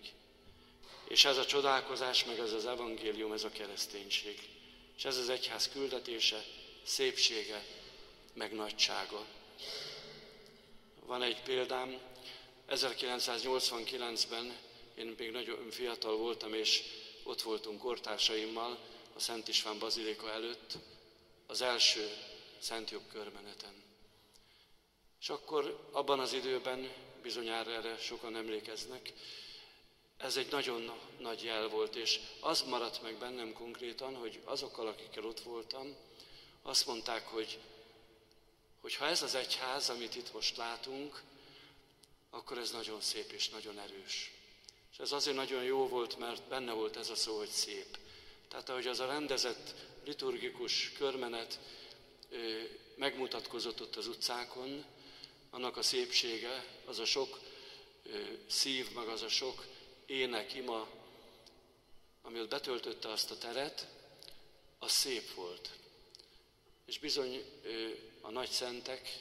És 1.08 1.24
ez 1.24 1.36
a 1.36 1.46
csodálkozás, 1.46 2.24
meg 2.24 2.38
ez 2.38 2.52
az 2.52 2.66
evangélium, 2.66 3.32
ez 3.32 3.44
a 3.44 3.50
kereszténység. 3.50 4.55
És 4.96 5.04
ez 5.04 5.16
az 5.16 5.28
egyház 5.28 5.68
küldetése, 5.68 6.44
szépsége, 6.82 7.64
meg 8.32 8.52
nagysága. 8.52 9.26
Van 11.06 11.22
egy 11.22 11.42
példám, 11.42 11.98
1989-ben 12.68 14.56
én 14.94 15.14
még 15.18 15.30
nagyon 15.30 15.70
fiatal 15.70 16.16
voltam, 16.16 16.54
és 16.54 16.82
ott 17.22 17.42
voltunk 17.42 17.80
kortársaimmal 17.80 18.78
a 19.14 19.20
Szent 19.20 19.48
István 19.48 19.78
Bazilika 19.78 20.30
előtt, 20.30 20.78
az 21.46 21.62
első 21.62 22.10
Szent 22.58 22.90
Jobb 22.90 23.08
körmeneten. 23.12 23.82
És 25.20 25.28
akkor 25.28 25.88
abban 25.92 26.20
az 26.20 26.32
időben, 26.32 26.92
bizonyára 27.22 27.70
erre 27.70 27.98
sokan 27.98 28.36
emlékeznek, 28.36 29.12
ez 30.18 30.37
egy 30.37 30.50
nagyon 30.50 30.92
nagy 31.18 31.42
jel 31.42 31.68
volt, 31.68 31.94
és 31.94 32.20
az 32.40 32.62
maradt 32.62 33.02
meg 33.02 33.14
bennem 33.18 33.52
konkrétan, 33.52 34.14
hogy 34.14 34.40
azokkal, 34.44 34.87
akikkel 34.87 35.25
ott 35.25 35.40
voltam, 35.40 35.97
azt 36.62 36.86
mondták, 36.86 37.26
hogy, 37.26 37.58
hogy 38.80 38.95
ha 38.95 39.06
ez 39.06 39.23
az 39.23 39.34
egyház, 39.34 39.90
amit 39.90 40.14
itt 40.17 40.32
most 40.32 40.56
látunk, 40.56 41.23
akkor 42.30 42.58
ez 42.58 42.71
nagyon 42.71 43.00
szép 43.00 43.32
és 43.32 43.49
nagyon 43.49 43.78
erős. 43.78 44.32
És 44.93 44.99
ez 44.99 45.12
azért 45.12 45.36
nagyon 45.36 45.62
jó 45.62 45.88
volt, 45.88 46.19
mert 46.19 46.43
benne 46.43 46.73
volt 46.73 46.97
ez 46.97 47.10
a 47.10 47.14
szó, 47.14 47.36
hogy 47.36 47.49
szép. 47.49 47.99
Tehát 48.49 48.69
ahogy 48.69 48.86
az 48.86 49.00
a 49.00 49.06
rendezett 49.06 49.75
liturgikus 50.04 50.93
körmenet 50.99 51.58
megmutatkozott 52.95 53.80
ott 53.80 53.97
az 53.97 54.06
utcákon, 54.06 54.84
annak 55.50 55.76
a 55.76 55.82
szépsége, 55.82 56.64
az 56.84 56.99
a 56.99 57.04
sok 57.04 57.40
szív, 58.47 58.93
meg 58.93 59.08
az 59.08 59.23
a 59.23 59.28
sok 59.28 59.64
ének, 60.06 60.54
ima, 60.54 60.88
ami 62.23 62.40
ott 62.40 62.49
betöltötte 62.49 63.08
azt 63.08 63.30
a 63.30 63.38
teret, 63.38 63.86
az 64.78 64.92
szép 64.92 65.34
volt. 65.34 65.71
És 66.84 66.99
bizony 66.99 67.45
a 68.21 68.30
nagy 68.30 68.50
szentek, 68.50 69.19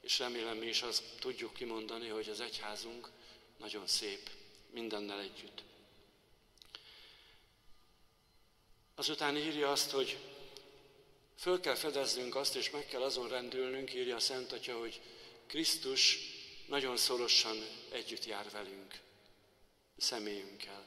és 0.00 0.18
remélem 0.18 0.56
mi 0.56 0.66
is 0.66 0.82
azt 0.82 1.02
tudjuk 1.18 1.54
kimondani, 1.54 2.08
hogy 2.08 2.28
az 2.28 2.40
egyházunk 2.40 3.10
nagyon 3.58 3.86
szép, 3.86 4.30
mindennel 4.70 5.20
együtt. 5.20 5.62
Azután 8.94 9.36
írja 9.36 9.70
azt, 9.70 9.90
hogy 9.90 10.18
föl 11.38 11.60
kell 11.60 11.74
fedeznünk 11.74 12.34
azt, 12.34 12.54
és 12.54 12.70
meg 12.70 12.86
kell 12.86 13.02
azon 13.02 13.28
rendülnünk, 13.28 13.94
írja 13.94 14.16
a 14.16 14.20
Szent 14.20 14.52
Atya, 14.52 14.78
hogy 14.78 15.00
Krisztus 15.46 16.18
nagyon 16.66 16.96
szorosan 16.96 17.56
együtt 17.90 18.24
jár 18.24 18.50
velünk, 18.50 19.00
személyünkkel. 19.96 20.86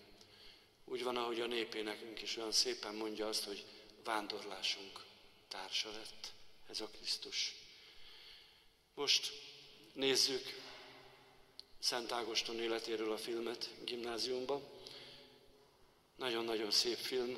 Úgy 0.85 1.03
van, 1.03 1.17
ahogy 1.17 1.41
a 1.41 1.45
népénekünk 1.45 2.21
is 2.21 2.37
olyan 2.37 2.51
szépen 2.51 2.95
mondja 2.95 3.27
azt, 3.27 3.43
hogy 3.43 3.65
vándorlásunk 4.03 5.03
társa 5.47 5.91
lett 5.91 6.33
ez 6.69 6.81
a 6.81 6.87
Krisztus. 6.87 7.55
Most 8.93 9.31
nézzük 9.93 10.63
Szent 11.79 12.11
Ágoston 12.11 12.59
életéről 12.59 13.11
a 13.11 13.17
filmet 13.17 13.69
gimnáziumban. 13.83 14.63
Nagyon-nagyon 16.15 16.71
szép 16.71 16.97
film, 16.97 17.37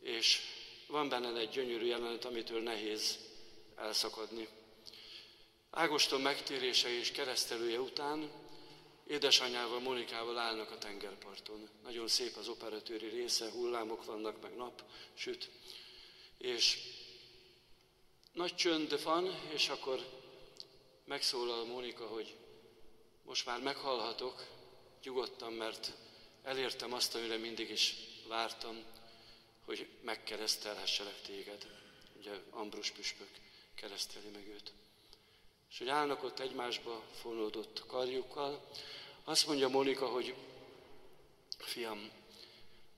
és 0.00 0.40
van 0.86 1.08
benne 1.08 1.38
egy 1.38 1.48
gyönyörű 1.48 1.86
jelenet, 1.86 2.24
amitől 2.24 2.62
nehéz 2.62 3.18
elszakadni. 3.76 4.48
Ágoston 5.70 6.20
megtérése 6.20 6.88
és 6.88 7.10
keresztelője 7.10 7.80
után 7.80 8.30
édesanyával, 9.08 9.80
Monikával 9.80 10.38
állnak 10.38 10.70
a 10.70 10.78
tengerparton. 10.78 11.68
Nagyon 11.82 12.08
szép 12.08 12.36
az 12.36 12.48
operatőri 12.48 13.08
része, 13.08 13.50
hullámok 13.50 14.04
vannak, 14.04 14.42
meg 14.42 14.56
nap 14.56 14.82
süt. 15.14 15.50
És 16.38 16.78
nagy 18.32 18.54
csönd 18.54 19.02
van, 19.02 19.34
és 19.52 19.68
akkor 19.68 20.00
megszólal 21.04 21.64
Mónika, 21.64 22.06
hogy 22.06 22.36
most 23.24 23.46
már 23.46 23.60
meghalhatok, 23.60 24.46
nyugodtan, 25.02 25.52
mert 25.52 25.92
elértem 26.42 26.92
azt, 26.92 27.14
amire 27.14 27.36
mindig 27.36 27.70
is 27.70 27.94
vártam, 28.26 28.84
hogy 29.64 29.88
megkeresztelhesselek 30.02 31.20
téged. 31.20 31.66
Ugye 32.18 32.30
Ambrus 32.50 32.90
püspök 32.90 33.30
kereszteli 33.74 34.28
meg 34.28 34.48
őt. 34.48 34.72
És 35.70 35.78
hogy 35.78 35.88
állnak 35.88 36.22
ott 36.22 36.38
egymásba 36.38 37.02
fonódott 37.20 37.86
karjukkal, 37.86 38.68
azt 39.24 39.46
mondja 39.46 39.68
Monika, 39.68 40.06
hogy 40.08 40.34
fiam, 41.58 42.10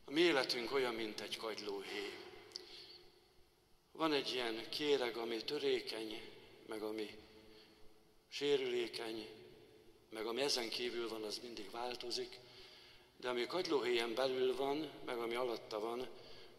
a 0.05 0.11
mi 0.11 0.21
életünk 0.21 0.73
olyan, 0.73 0.95
mint 0.95 1.21
egy 1.21 1.37
kagylóhé. 1.37 2.19
Van 3.93 4.13
egy 4.13 4.33
ilyen 4.33 4.69
kéreg, 4.69 5.17
ami 5.17 5.45
törékeny, 5.45 6.21
meg 6.67 6.83
ami 6.83 7.19
sérülékeny, 8.29 9.29
meg 10.09 10.27
ami 10.27 10.41
ezen 10.41 10.69
kívül 10.69 11.09
van, 11.09 11.23
az 11.23 11.39
mindig 11.43 11.71
változik, 11.71 12.39
de 13.17 13.29
ami 13.29 13.47
kagylóhéjen 13.47 14.15
belül 14.15 14.57
van, 14.57 14.91
meg 15.05 15.19
ami 15.19 15.35
alatta 15.35 15.81
van, 15.81 16.09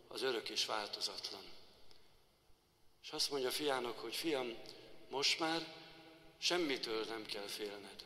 az 0.07 0.21
örök 0.21 0.49
és 0.49 0.65
változatlan. 0.65 1.43
És 3.03 3.11
azt 3.11 3.31
mondja 3.31 3.51
fiának, 3.51 3.99
hogy 3.99 4.15
fiam, 4.15 4.57
most 5.09 5.39
már 5.39 5.80
semmitől 6.41 7.05
nem 7.05 7.25
kell 7.25 7.47
félned, 7.47 8.05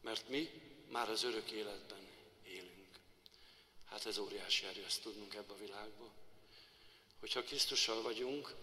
mert 0.00 0.28
mi 0.28 0.50
már 0.90 1.10
az 1.10 1.22
örök 1.22 1.50
életben 1.50 2.08
élünk. 2.46 2.98
Hát 3.90 4.06
ez 4.06 4.18
óriási 4.18 4.66
erő, 4.66 4.84
ezt 4.84 5.02
tudnunk 5.02 5.34
ebbe 5.34 5.52
a 5.52 5.58
világba. 5.58 6.12
Hogyha 7.20 7.42
Krisztussal 7.42 8.02
vagyunk, 8.02 8.54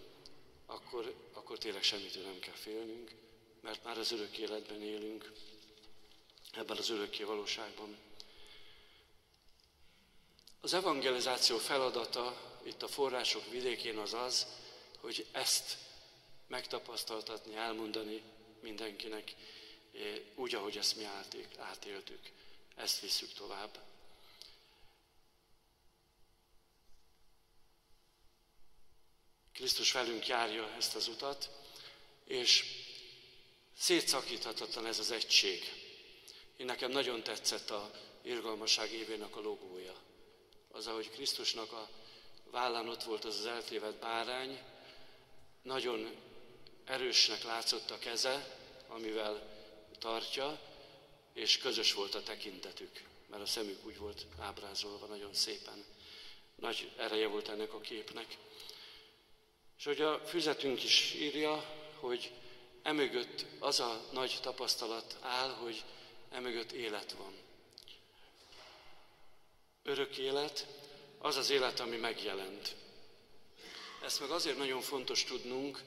akkor, 0.65 1.15
akkor 1.33 1.57
tényleg 1.57 1.83
semmitől 1.83 2.23
nem 2.23 2.39
kell 2.39 2.53
félnünk, 2.53 3.11
mert 3.61 3.83
már 3.83 3.97
az 3.97 4.11
örök 4.11 4.37
életben 4.37 4.81
élünk, 4.81 5.31
ebben 6.51 6.77
az 6.77 6.89
örökké 6.89 7.23
valóságban. 7.23 7.97
Az 10.61 10.73
evangelizáció 10.73 11.57
feladata 11.57 12.57
itt 12.63 12.83
a 12.83 12.87
források 12.87 13.49
vidékén 13.49 13.97
az 13.97 14.13
az, 14.13 14.47
hogy 14.97 15.27
ezt 15.31 15.77
megtapasztaltatni, 16.47 17.55
elmondani 17.55 18.23
mindenkinek, 18.61 19.35
úgy, 20.35 20.55
ahogy 20.55 20.77
ezt 20.77 20.95
mi 20.95 21.03
átéltük. 21.57 22.19
ezt 22.75 22.99
visszük 22.99 23.33
tovább. 23.33 23.79
Krisztus 29.53 29.91
velünk 29.91 30.27
járja 30.27 30.73
ezt 30.77 30.95
az 30.95 31.07
utat, 31.07 31.49
és 32.25 32.65
szétszakíthatatlan 33.77 34.85
ez 34.85 34.99
az 34.99 35.11
egység. 35.11 35.73
Én 36.57 36.65
nekem 36.65 36.91
nagyon 36.91 37.23
tetszett 37.23 37.69
a 37.69 37.91
irgalmasság 38.21 38.91
évének 38.91 39.35
a 39.35 39.41
logója. 39.41 39.95
Az, 40.71 40.87
ahogy 40.87 41.09
Krisztusnak 41.09 41.71
a 41.71 41.89
vállán 42.43 42.89
ott 42.89 43.03
volt 43.03 43.25
az 43.25 43.37
az 43.39 43.45
eltévedt 43.45 43.99
bárány, 43.99 44.59
nagyon 45.61 46.15
erősnek 46.85 47.43
látszott 47.43 47.91
a 47.91 47.99
keze, 47.99 48.57
amivel 48.87 49.49
tartja, 49.99 50.59
és 51.33 51.57
közös 51.57 51.93
volt 51.93 52.15
a 52.15 52.23
tekintetük, 52.23 53.03
mert 53.29 53.41
a 53.43 53.45
szemük 53.45 53.85
úgy 53.85 53.97
volt 53.97 54.25
ábrázolva 54.39 55.05
nagyon 55.05 55.33
szépen. 55.33 55.85
Nagy 56.55 56.91
ereje 56.97 57.27
volt 57.27 57.49
ennek 57.49 57.73
a 57.73 57.79
képnek. 57.79 58.37
És 59.77 59.83
hogy 59.83 60.01
a 60.01 60.19
füzetünk 60.25 60.83
is 60.83 61.13
írja, 61.13 61.65
hogy 61.99 62.31
emögött 62.83 63.45
az 63.59 63.79
a 63.79 64.05
nagy 64.11 64.37
tapasztalat 64.41 65.17
áll, 65.21 65.49
hogy 65.49 65.83
emögött 66.29 66.71
élet 66.71 67.11
van. 67.11 67.33
Örök 69.83 70.17
élet, 70.17 70.67
az 71.17 71.35
az 71.35 71.49
élet, 71.49 71.79
ami 71.79 71.97
megjelent. 71.97 72.75
Ezt 74.03 74.19
meg 74.19 74.29
azért 74.29 74.57
nagyon 74.57 74.81
fontos 74.81 75.23
tudnunk, 75.23 75.83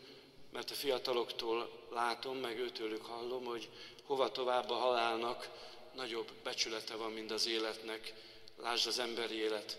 mert 0.55 0.71
a 0.71 0.75
fiataloktól 0.75 1.71
látom, 1.91 2.37
meg 2.37 2.59
őtőlük 2.59 3.05
hallom, 3.05 3.45
hogy 3.45 3.69
hova 4.05 4.31
tovább 4.31 4.71
a 4.71 4.75
halálnak 4.75 5.49
nagyobb 5.95 6.33
becsülete 6.43 6.95
van, 6.95 7.13
mint 7.13 7.31
az 7.31 7.47
életnek. 7.47 8.13
Lásd 8.57 8.87
az 8.87 8.99
emberi 8.99 9.35
élet 9.35 9.79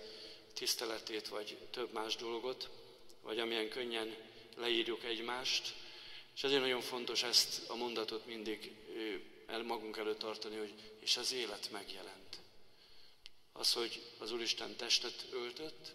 tiszteletét, 0.54 1.28
vagy 1.28 1.58
több 1.72 1.94
más 1.94 2.16
dolgot, 2.16 2.70
vagy 3.22 3.40
amilyen 3.40 3.70
könnyen 3.70 4.16
leírjuk 4.56 5.04
egymást. 5.04 5.74
És 6.36 6.44
ezért 6.44 6.62
nagyon 6.62 6.82
fontos 6.82 7.24
ezt 7.24 7.70
a 7.70 7.76
mondatot 7.76 8.26
mindig 8.26 8.72
el 9.48 9.64
magunk 9.64 9.98
előtt 9.98 10.20
tartani, 10.20 10.58
hogy 10.58 10.74
és 11.00 11.18
az 11.18 11.34
élet 11.34 11.70
megjelent. 11.72 12.40
Az, 13.54 13.74
hogy 13.74 14.02
az 14.18 14.32
Úristen 14.32 14.76
testet 14.76 15.26
öltött, 15.32 15.92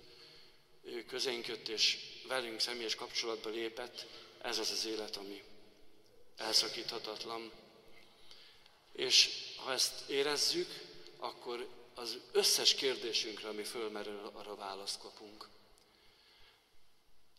közénk 1.06 1.46
jött 1.46 1.68
és 1.68 1.98
velünk 2.28 2.60
személyes 2.60 2.94
kapcsolatba 2.94 3.50
lépett, 3.50 4.06
ez 4.42 4.58
az 4.58 4.70
az 4.70 4.86
élet, 4.86 5.16
ami 5.16 5.42
elszakíthatatlan. 6.36 7.52
És 8.92 9.28
ha 9.56 9.72
ezt 9.72 10.08
érezzük, 10.08 10.68
akkor 11.16 11.68
az 11.94 12.18
összes 12.32 12.74
kérdésünkre, 12.74 13.48
ami 13.48 13.64
fölmerül, 13.64 14.30
arra 14.34 14.54
választ 14.54 14.98
kapunk. 15.00 15.48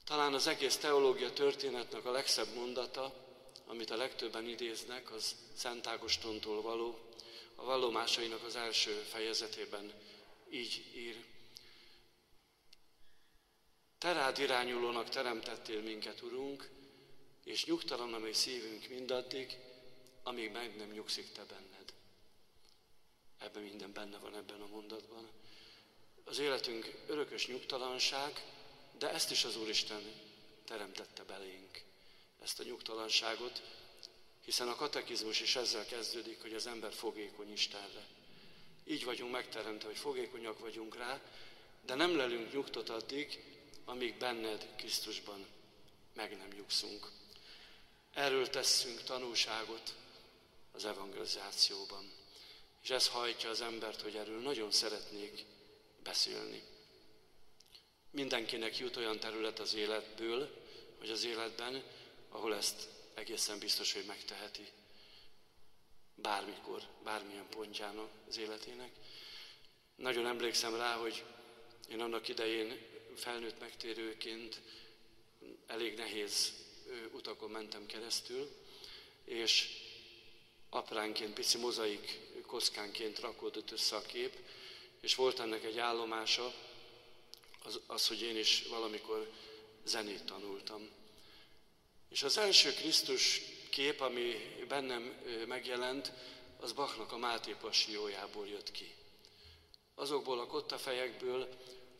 Talán 0.04 0.34
az 0.34 0.48
egész 0.48 0.78
teológia 0.78 1.34
történetnek 1.34 2.06
a 2.06 2.12
legszebb 2.12 2.54
mondata, 2.56 3.14
amit 3.66 3.90
a 3.90 3.96
legtöbben 3.96 4.48
idéznek, 4.48 5.12
az 5.12 5.36
Szent 5.56 5.88
Ágostontól 5.88 6.62
való, 6.62 7.00
a 7.56 7.64
vallomásainak 7.64 8.44
az 8.44 8.56
első 8.56 8.92
fejezetében 8.92 9.94
így 10.50 10.86
ír. 10.96 11.26
Te 13.98 14.12
rád 14.12 14.40
irányulónak 14.40 15.10
teremtettél 15.10 15.82
minket, 15.82 16.22
Urunk, 16.22 16.70
és 17.52 17.66
nyugtalan 17.66 18.14
a 18.14 18.18
mi 18.18 18.34
szívünk 18.34 18.88
mindaddig, 18.88 19.58
amíg 20.24 20.52
meg 20.52 20.76
nem 20.76 20.92
nyugszik 20.92 21.32
Te 21.32 21.44
benned. 21.44 21.94
Ebben 23.38 23.64
minden 23.64 23.94
benne 23.94 24.18
van 24.18 24.36
ebben 24.36 24.62
a 24.62 24.68
mondatban. 24.68 25.30
Az 26.24 26.40
életünk 26.40 27.04
örökös 27.08 27.48
nyugtalanság, 27.48 28.46
de 28.98 29.12
ezt 29.12 29.32
is 29.32 29.44
az 29.44 29.58
Úristen 29.58 30.02
teremtette 30.66 31.24
belénk, 31.24 31.84
ezt 32.42 32.60
a 32.60 32.64
nyugtalanságot, 32.64 33.62
hiszen 34.46 34.68
a 34.68 34.76
katekizmus 34.76 35.42
is 35.42 35.56
ezzel 35.56 35.86
kezdődik, 35.86 36.42
hogy 36.42 36.54
az 36.54 36.68
ember 36.68 36.94
fogékony 36.94 37.52
Istenre. 37.52 38.08
Így 38.86 39.04
vagyunk 39.04 39.32
megteremtve, 39.32 39.88
hogy 39.88 39.98
fogékonyak 39.98 40.60
vagyunk 40.60 40.96
rá, 40.96 41.22
de 41.86 41.96
nem 41.96 42.16
lelünk 42.16 42.54
nyugtot 42.54 42.90
addig, 42.90 43.44
amíg 43.86 44.18
benned, 44.18 44.68
Krisztusban 44.76 45.46
meg 46.14 46.38
nem 46.38 46.50
nyugszunk. 46.56 47.20
Erről 48.13 48.50
tesszünk 48.50 49.04
tanúságot 49.04 49.93
az 50.71 50.86
evangelizációban. 50.86 52.12
És 52.84 52.89
ez 52.89 53.08
hajtja 53.08 53.50
az 53.50 53.62
embert, 53.62 54.02
hogy 54.02 54.15
erről 54.15 54.39
nagyon 54.41 54.71
szeretnék 54.71 55.45
beszélni. 56.04 56.63
Mindenkinek 58.12 58.78
jut 58.78 58.97
olyan 58.97 59.19
terület 59.19 59.60
az 59.60 59.74
életből, 59.74 60.63
vagy 61.00 61.10
az 61.10 61.24
életben, 61.24 61.84
ahol 62.30 62.56
ezt 62.56 62.88
egészen 63.13 63.60
biztos, 63.60 63.93
hogy 63.93 64.06
megteheti. 64.06 64.67
Bármikor, 66.15 66.82
bármilyen 67.04 67.50
pontján 67.50 68.10
az 68.28 68.38
életének. 68.38 68.91
Nagyon 69.95 70.26
emlékszem 70.28 70.76
rá, 70.76 70.95
hogy 70.95 71.24
én 71.89 72.00
annak 72.00 72.28
idején 72.28 72.86
felnőtt 73.15 73.60
megtérőként 73.60 74.62
elég 75.67 75.97
nehéz 75.97 76.61
utakon 77.12 77.50
mentem 77.50 77.86
keresztül, 77.86 78.50
és 79.26 79.67
apránként, 80.70 81.34
pici 81.34 81.58
mozaik 81.58 82.20
kockánként 82.46 83.20
rakódott 83.20 83.72
össze 83.72 83.96
a 83.96 84.02
kép, 84.02 84.38
és 85.02 85.15
volt 85.15 85.39
ennek 85.39 85.63
egy 85.63 85.78
állomása, 85.78 86.54
az, 87.63 87.80
az, 87.88 88.08
hogy 88.08 88.22
én 88.22 88.38
is 88.38 88.63
valamikor 88.70 89.32
zenét 89.86 90.24
tanultam. 90.24 90.89
És 92.10 92.24
az 92.24 92.38
első 92.38 92.74
Krisztus 92.74 93.41
kép, 93.70 94.02
ami 94.02 94.36
bennem 94.67 95.22
megjelent, 95.48 96.12
az 96.60 96.74
Bachnak 96.74 97.12
a 97.12 97.17
Máté 97.17 97.56
Passiójából 97.62 98.48
jött 98.48 98.72
ki. 98.72 98.96
Azokból 99.96 100.39
a 100.39 100.48
kottafejekből, 100.48 101.48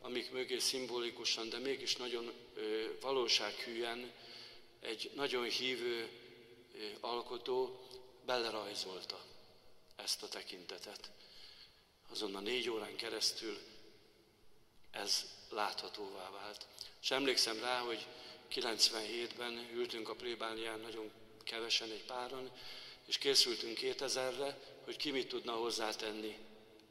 amik 0.02 0.32
mögé 0.32 0.60
szimbolikusan, 0.60 1.50
de 1.50 1.58
mégis 1.58 1.96
nagyon 1.96 2.32
valósághűen 3.02 4.12
egy 4.82 5.12
nagyon 5.16 5.44
hívő 5.44 6.10
alkotó 7.00 7.88
belerajzolta 8.26 9.26
ezt 9.96 10.24
a 10.24 10.28
tekintetet. 10.28 11.12
Azon 12.10 12.36
a 12.36 12.40
négy 12.40 12.70
órán 12.70 12.96
keresztül 12.96 13.58
ez 14.92 15.26
láthatóvá 15.50 16.30
vált. 16.30 16.68
És 17.02 17.12
emlékszem 17.12 17.60
rá, 17.60 17.80
hogy 17.80 18.06
97-ben 18.52 19.70
ültünk 19.74 20.10
a 20.10 20.16
plébánián 20.16 20.80
nagyon 20.80 21.12
kevesen 21.44 21.92
egy 21.92 22.04
páron, 22.04 22.52
és 23.06 23.18
készültünk 23.18 23.78
2000-re, 23.82 24.60
hogy 24.84 24.96
ki 24.96 25.12
mit 25.12 25.28
tudna 25.28 25.52
hozzátenni 25.52 26.38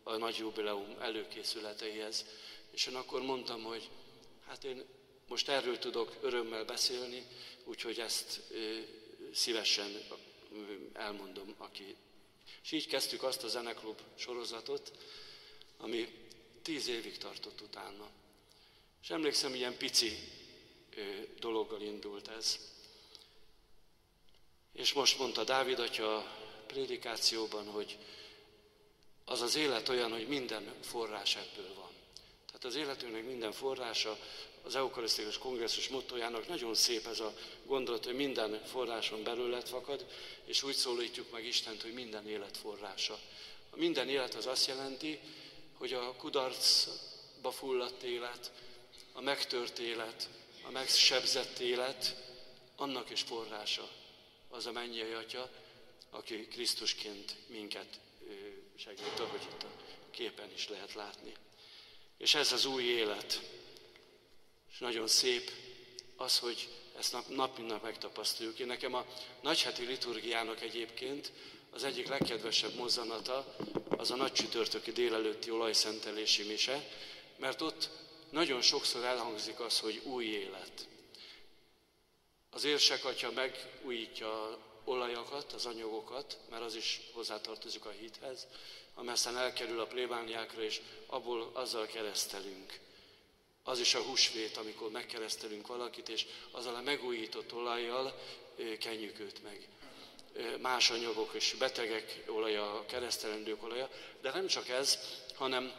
a 0.02 0.16
nagy 0.16 0.36
jubileum 0.36 0.96
előkészületeihez. 1.00 2.24
És 2.70 2.86
én 2.86 2.94
akkor 2.94 3.22
mondtam, 3.22 3.62
hogy 3.62 3.90
hát 4.46 4.64
én 4.64 4.84
most 5.30 5.48
erről 5.48 5.78
tudok 5.78 6.16
örömmel 6.20 6.64
beszélni, 6.64 7.26
úgyhogy 7.64 8.00
ezt 8.00 8.40
szívesen 9.32 10.02
elmondom, 10.92 11.54
aki. 11.58 11.96
És 12.62 12.72
így 12.72 12.86
kezdtük 12.86 13.22
azt 13.22 13.42
a 13.42 13.48
zeneklub 13.48 14.00
sorozatot, 14.14 14.92
ami 15.76 16.08
tíz 16.62 16.88
évig 16.88 17.18
tartott 17.18 17.60
utána. 17.60 18.10
És 19.02 19.10
emlékszem, 19.10 19.54
ilyen 19.54 19.76
pici 19.76 20.18
dologgal 21.38 21.80
indult 21.80 22.28
ez. 22.28 22.58
És 24.72 24.92
most 24.92 25.18
mondta 25.18 25.44
Dávid 25.44 25.78
atya 25.78 26.16
a 26.16 26.36
prédikációban, 26.66 27.66
hogy 27.66 27.98
az 29.24 29.40
az 29.40 29.54
élet 29.54 29.88
olyan, 29.88 30.12
hogy 30.12 30.28
minden 30.28 30.74
forrás 30.82 31.36
ebből 31.36 31.74
van. 31.74 31.90
Tehát 32.46 32.64
az 32.64 32.74
életünknek 32.74 33.24
minden 33.24 33.52
forrása, 33.52 34.18
az 34.62 34.76
Eukarisztikus 34.76 35.38
Kongresszus 35.38 35.88
mottojának 35.88 36.48
nagyon 36.48 36.74
szép 36.74 37.06
ez 37.06 37.20
a 37.20 37.34
gondolat, 37.64 38.04
hogy 38.04 38.14
minden 38.14 38.62
forráson 38.64 39.22
belőle 39.22 39.60
fakad, 39.60 40.06
és 40.44 40.62
úgy 40.62 40.74
szólítjuk 40.74 41.30
meg 41.30 41.44
Istent, 41.44 41.82
hogy 41.82 41.92
minden 41.92 42.28
élet 42.28 42.56
forrása. 42.56 43.18
A 43.70 43.76
minden 43.76 44.08
élet 44.08 44.34
az 44.34 44.46
azt 44.46 44.66
jelenti, 44.66 45.20
hogy 45.74 45.92
a 45.92 46.14
kudarcba 46.14 47.50
fulladt 47.50 48.02
élet, 48.02 48.52
a 49.12 49.20
megtört 49.20 49.78
élet, 49.78 50.28
a 50.66 50.70
megsebzett 50.70 51.58
élet, 51.58 52.16
annak 52.76 53.10
is 53.10 53.22
forrása 53.22 53.88
az 54.48 54.66
a 54.66 54.72
mennyei 54.72 55.12
Atya, 55.12 55.50
aki 56.10 56.46
Krisztusként 56.46 57.36
minket 57.46 58.00
segít, 58.76 59.18
ahogy 59.18 59.42
itt 59.42 59.62
a 59.62 59.70
képen 60.10 60.50
is 60.54 60.68
lehet 60.68 60.94
látni. 60.94 61.32
És 62.18 62.34
ez 62.34 62.52
az 62.52 62.64
új 62.64 62.82
élet. 62.82 63.40
És 64.72 64.78
nagyon 64.78 65.06
szép 65.06 65.50
az, 66.16 66.38
hogy 66.38 66.68
ezt 66.98 67.12
nap, 67.12 67.28
nap 67.28 67.56
mint 67.56 67.70
nap 67.70 67.82
megtapasztaljuk. 67.82 68.58
Én 68.58 68.66
nekem 68.66 68.94
a 68.94 69.06
nagyheti 69.40 69.84
liturgiának 69.84 70.60
egyébként 70.60 71.32
az 71.70 71.84
egyik 71.84 72.08
legkedvesebb 72.08 72.74
mozzanata 72.74 73.56
az 73.88 74.10
a 74.10 74.16
nagy 74.16 74.32
csütörtöki 74.32 74.92
délelőtti 74.92 75.50
olajszentelési 75.50 76.42
mise, 76.42 76.88
mert 77.36 77.60
ott 77.60 77.88
nagyon 78.30 78.60
sokszor 78.60 79.04
elhangzik 79.04 79.60
az, 79.60 79.78
hogy 79.78 80.00
új 80.04 80.24
élet. 80.24 80.88
Az 82.50 82.64
érsek 82.64 83.04
atya 83.04 83.30
megújítja 83.30 84.58
olajakat, 84.84 85.52
az 85.52 85.66
anyagokat, 85.66 86.38
mert 86.50 86.62
az 86.62 86.74
is 86.74 87.00
hozzátartozik 87.12 87.84
a 87.84 87.90
hithez, 87.90 88.46
amely 88.94 89.12
aztán 89.12 89.36
elkerül 89.36 89.80
a 89.80 89.86
plébániákra, 89.86 90.62
és 90.62 90.80
abból 91.06 91.50
azzal 91.52 91.86
keresztelünk. 91.86 92.80
Az 93.64 93.80
is 93.80 93.94
a 93.94 94.02
húsvét, 94.02 94.56
amikor 94.56 94.90
megkeresztelünk 94.90 95.66
valakit, 95.66 96.08
és 96.08 96.26
azzal 96.50 96.74
a 96.74 96.80
megújított 96.80 97.54
olajjal 97.54 98.20
kenjük 98.78 99.18
őt 99.18 99.42
meg. 99.42 99.68
Más 100.60 100.90
anyagok 100.90 101.30
és 101.34 101.54
betegek 101.58 102.24
olaja, 102.26 102.84
keresztelendők 102.88 103.62
olaja, 103.62 103.90
de 104.20 104.30
nem 104.32 104.46
csak 104.46 104.68
ez, 104.68 104.98
hanem, 105.34 105.72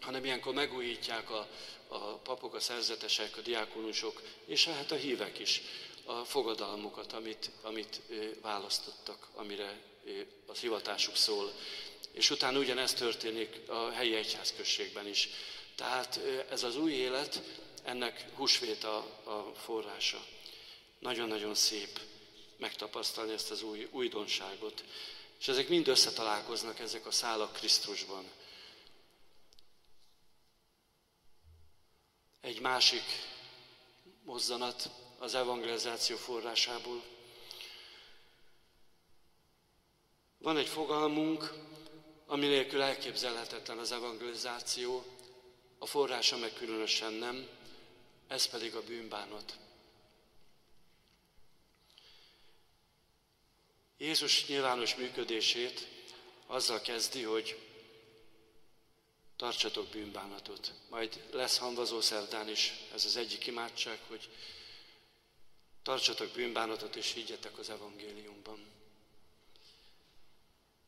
hanem 0.00 0.24
ilyenkor 0.24 0.54
megújítják 0.54 1.30
a, 1.30 1.48
a 1.88 1.98
papok, 1.98 2.54
a 2.54 2.60
szerzetesek, 2.60 3.36
a 3.36 3.40
diákonusok, 3.40 4.22
és 4.44 4.64
hát 4.64 4.90
a 4.90 4.94
hívek 4.94 5.38
is 5.38 5.62
a 6.04 6.24
fogadalmukat, 6.24 7.12
amit, 7.12 7.50
amit 7.62 8.00
választottak, 8.42 9.28
amire 9.34 9.80
a 10.46 10.52
hivatásuk 10.52 11.16
szól. 11.16 11.52
És 12.14 12.30
utána 12.30 12.58
ugyanezt 12.58 12.96
történik 12.96 13.60
a 13.68 13.90
helyi 13.90 14.14
egyházközségben 14.14 15.06
is. 15.06 15.28
Tehát 15.74 16.20
ez 16.50 16.62
az 16.62 16.76
új 16.76 16.92
élet, 16.92 17.42
ennek 17.82 18.26
húsvét 18.34 18.84
a, 18.84 18.96
a 19.24 19.52
forrása. 19.54 20.24
Nagyon-nagyon 20.98 21.54
szép 21.54 22.00
megtapasztalni 22.56 23.32
ezt 23.32 23.50
az 23.50 23.62
új 23.62 23.88
újdonságot. 23.90 24.84
És 25.40 25.48
ezek 25.48 25.68
mind 25.68 25.88
összetalálkoznak, 25.88 26.78
ezek 26.78 27.06
a 27.06 27.10
szálak 27.10 27.52
Krisztusban. 27.52 28.30
Egy 32.40 32.60
másik 32.60 33.04
mozzanat 34.24 34.90
az 35.18 35.34
evangelizáció 35.34 36.16
forrásából. 36.16 37.02
Van 40.38 40.56
egy 40.56 40.68
fogalmunk, 40.68 41.52
ami 42.26 42.46
nélkül 42.46 42.82
elképzelhetetlen 42.82 43.78
az 43.78 43.92
evangelizáció, 43.92 45.04
a 45.78 45.86
forrása 45.86 46.36
meg 46.36 46.52
különösen 46.52 47.12
nem, 47.12 47.48
ez 48.28 48.46
pedig 48.46 48.74
a 48.74 48.82
bűnbánat. 48.82 49.58
Jézus 53.98 54.46
nyilvános 54.46 54.94
működését 54.94 55.88
azzal 56.46 56.80
kezdi, 56.80 57.22
hogy 57.22 57.58
tartsatok 59.36 59.88
bűnbánatot. 59.88 60.72
Majd 60.88 61.28
lesz 61.32 61.58
hanvazó 61.58 62.00
szerdán 62.00 62.48
is 62.48 62.72
ez 62.94 63.04
az 63.04 63.16
egyik 63.16 63.46
imádság, 63.46 64.00
hogy 64.06 64.28
tartsatok 65.82 66.30
bűnbánatot 66.30 66.96
és 66.96 67.12
higgyetek 67.12 67.58
az 67.58 67.70
evangéliumban. 67.70 68.72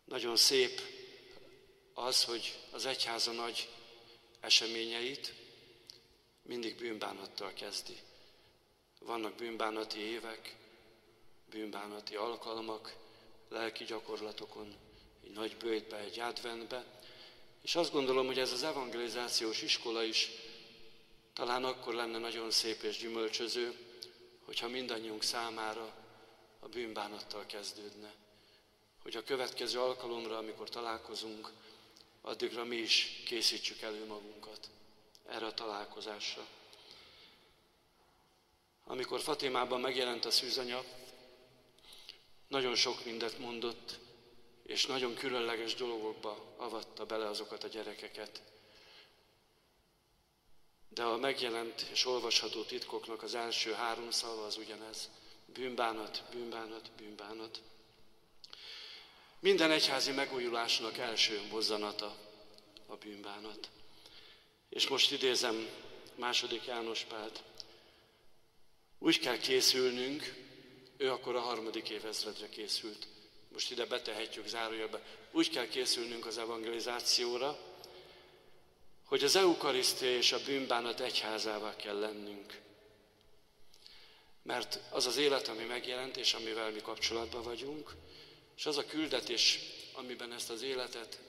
Nagyon 0.04 0.36
szép 0.36 0.80
az, 1.98 2.24
hogy 2.24 2.58
az 2.70 2.86
egyháza 2.86 3.32
nagy 3.32 3.68
eseményeit 4.40 5.34
mindig 6.42 6.76
bűnbánattal 6.76 7.52
kezdi. 7.52 7.96
Vannak 8.98 9.34
bűnbánati 9.34 9.98
évek, 9.98 10.56
bűnbánati 11.50 12.16
alkalmak, 12.16 12.96
lelki 13.48 13.84
gyakorlatokon, 13.84 14.74
egy 15.24 15.30
nagy 15.30 15.56
bőjtbe, 15.56 15.96
egy 15.98 16.20
adventbe, 16.20 16.84
és 17.62 17.74
azt 17.76 17.92
gondolom, 17.92 18.26
hogy 18.26 18.38
ez 18.38 18.52
az 18.52 18.62
evangelizációs 18.62 19.62
iskola 19.62 20.02
is 20.02 20.30
talán 21.32 21.64
akkor 21.64 21.94
lenne 21.94 22.18
nagyon 22.18 22.50
szép 22.50 22.82
és 22.82 22.98
gyümölcsöző, 22.98 23.78
hogyha 24.44 24.68
mindannyiunk 24.68 25.22
számára 25.22 25.94
a 26.60 26.68
bűnbánattal 26.68 27.46
kezdődne. 27.46 28.14
Hogy 29.02 29.16
a 29.16 29.22
következő 29.22 29.80
alkalomra, 29.80 30.36
amikor 30.36 30.68
találkozunk, 30.68 31.52
addigra 32.26 32.64
mi 32.64 32.76
is 32.76 33.22
készítsük 33.24 33.80
elő 33.80 34.06
magunkat 34.06 34.70
erre 35.26 35.46
a 35.46 35.54
találkozásra. 35.54 36.46
Amikor 38.84 39.20
Fatimában 39.20 39.80
megjelent 39.80 40.24
a 40.24 40.30
szűzanya, 40.30 40.84
nagyon 42.48 42.74
sok 42.74 43.04
mindet 43.04 43.38
mondott, 43.38 43.98
és 44.62 44.86
nagyon 44.86 45.14
különleges 45.14 45.74
dolgokba 45.74 46.54
avatta 46.56 47.06
bele 47.06 47.26
azokat 47.26 47.64
a 47.64 47.68
gyerekeket. 47.68 48.42
De 50.88 51.02
a 51.02 51.16
megjelent 51.16 51.80
és 51.80 52.06
olvasható 52.06 52.62
titkoknak 52.62 53.22
az 53.22 53.34
első 53.34 53.72
három 53.72 54.10
szava 54.10 54.44
az 54.44 54.56
ugyanez. 54.56 55.10
Bűnbánat, 55.44 56.22
bűnbánat, 56.30 56.90
bűnbánat. 56.96 57.62
Minden 59.40 59.70
egyházi 59.70 60.12
megújulásnak 60.12 60.98
első 60.98 61.40
mozzanata 61.50 62.16
a 62.86 62.96
bűnbánat. 62.96 63.68
És 64.68 64.88
most 64.88 65.12
idézem 65.12 65.68
második 66.14 66.64
János 66.64 67.04
Pált. 67.04 67.42
Úgy 68.98 69.18
kell 69.18 69.38
készülnünk, 69.38 70.34
ő 70.96 71.10
akkor 71.12 71.36
a 71.36 71.40
harmadik 71.40 71.88
évezredre 71.88 72.48
készült. 72.48 73.06
Most 73.52 73.70
ide 73.70 73.86
betehetjük 73.86 74.46
zárójelbe. 74.46 75.02
Úgy 75.30 75.50
kell 75.50 75.68
készülnünk 75.68 76.26
az 76.26 76.38
evangelizációra, 76.38 77.58
hogy 79.04 79.24
az 79.24 79.36
eukarisztia 79.36 80.16
és 80.16 80.32
a 80.32 80.42
bűnbánat 80.44 81.00
egyházává 81.00 81.76
kell 81.76 81.98
lennünk. 81.98 82.60
Mert 84.42 84.78
az 84.90 85.06
az 85.06 85.16
élet, 85.16 85.48
ami 85.48 85.64
megjelent, 85.64 86.16
és 86.16 86.34
amivel 86.34 86.70
mi 86.70 86.80
kapcsolatban 86.80 87.42
vagyunk, 87.42 87.94
és 88.56 88.66
az 88.66 88.76
a 88.76 88.86
küldetés, 88.86 89.58
amiben 89.92 90.32
ezt 90.32 90.50
az 90.50 90.62
életet 90.62 91.20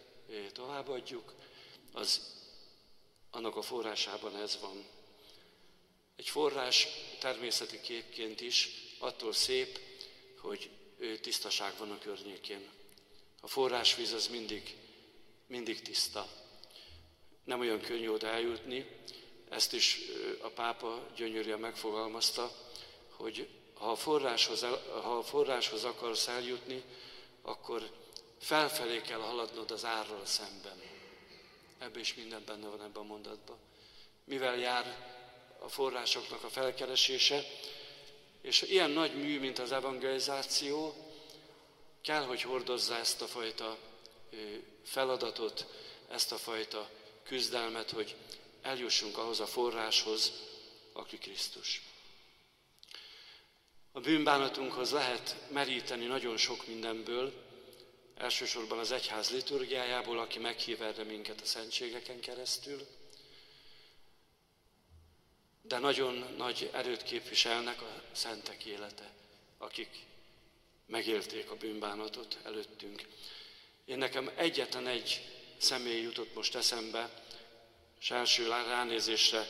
továbbadjuk, 0.54 1.34
az 1.92 2.36
annak 3.32 3.56
a 3.56 3.62
forrásában 3.62 4.36
ez 4.36 4.58
van. 4.62 4.86
Egy 6.16 6.30
forrás 6.30 6.88
természeti 7.20 7.82
képként 7.82 8.42
is 8.42 8.70
attól 9.00 9.34
szép, 9.34 9.80
hogy 10.38 10.70
tisztaság 11.22 11.74
van 11.78 11.92
a 11.92 12.00
környékén. 12.00 12.70
A 13.42 13.48
forrásvíz 13.48 14.14
az 14.14 14.28
mindig, 14.28 14.76
mindig 15.48 15.82
tiszta. 15.82 16.30
Nem 17.44 17.60
olyan 17.60 17.82
könnyű 17.82 18.10
oda 18.10 18.28
eljutni, 18.28 18.86
ezt 19.50 19.74
is 19.74 20.00
a 20.42 20.48
pápa 20.48 21.08
gyönyörűen 21.16 21.60
megfogalmazta, 21.60 22.52
hogy 23.10 23.48
ha 23.74 23.92
a, 23.92 23.96
forráshoz, 23.96 24.62
ha 25.02 25.18
a 25.18 25.24
forráshoz 25.24 25.84
akarsz 25.84 26.28
eljutni, 26.28 26.84
akkor 27.48 27.92
felfelé 28.40 29.02
kell 29.02 29.20
haladnod 29.20 29.72
az 29.72 29.86
árral 29.86 30.26
szemben. 30.26 30.82
Ebben 31.78 32.00
is 32.00 32.14
minden 32.14 32.44
benne 32.46 32.68
van 32.68 32.82
ebben 32.82 33.02
a 33.02 33.06
mondatban. 33.06 33.58
Mivel 34.24 34.58
jár 34.58 35.16
a 35.60 35.70
forrásoknak 35.70 36.44
a 36.44 36.50
felkeresése, 36.50 37.44
és 38.42 38.62
ilyen 38.62 38.90
nagy 38.90 39.16
mű, 39.16 39.40
mint 39.40 39.60
az 39.60 39.72
evangelizáció, 39.72 40.96
kell, 42.02 42.24
hogy 42.24 42.42
hordozza 42.42 42.96
ezt 42.96 43.22
a 43.22 43.28
fajta 43.28 43.78
feladatot, 44.84 45.66
ezt 46.10 46.32
a 46.32 46.38
fajta 46.38 46.90
küzdelmet, 47.24 47.92
hogy 47.92 48.16
eljussunk 48.62 49.18
ahhoz 49.18 49.40
a 49.40 49.48
forráshoz, 49.48 50.32
aki 50.94 51.18
Krisztus. 51.18 51.87
A 53.98 54.00
bűnbánatunkhoz 54.00 54.92
lehet 54.92 55.36
meríteni 55.52 56.06
nagyon 56.06 56.38
sok 56.38 56.68
mindenből, 56.68 57.34
elsősorban 58.18 58.80
az 58.80 58.92
egyház 58.92 59.32
liturgiájából, 59.32 60.20
aki 60.20 60.40
meghív 60.40 60.82
erre 60.82 61.04
minket 61.04 61.42
a 61.42 61.46
szentségeken 61.46 62.20
keresztül, 62.20 62.88
de 65.62 65.78
nagyon 65.78 66.34
nagy 66.38 66.70
erőt 66.74 67.04
képviselnek 67.04 67.82
a 67.82 68.02
szentek 68.12 68.66
élete, 68.66 69.12
akik 69.58 69.90
megélték 70.86 71.52
a 71.52 71.56
bűnbánatot 71.56 72.38
előttünk. 72.44 73.08
Én 73.86 73.98
nekem 73.98 74.32
egyetlen 74.36 74.88
egy 74.88 75.22
személy 75.58 76.02
jutott 76.02 76.36
most 76.36 76.56
eszembe, 76.56 77.24
és 78.00 78.12
első 78.12 78.48
ránézésre 78.48 79.48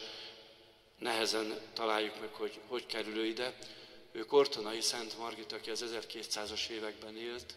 nehezen 0.97 1.61
találjuk 1.73 2.19
meg, 2.19 2.33
hogy 2.33 2.59
hogy 2.67 2.85
kerül 2.85 3.17
ő 3.17 3.25
ide. 3.25 3.57
Ő 4.17 4.25
Kortonai 4.25 4.81
Szent 4.81 5.17
Margit, 5.17 5.51
aki 5.51 5.69
az 5.69 5.83
1200-as 5.85 6.67
években 6.67 7.17
élt, 7.17 7.55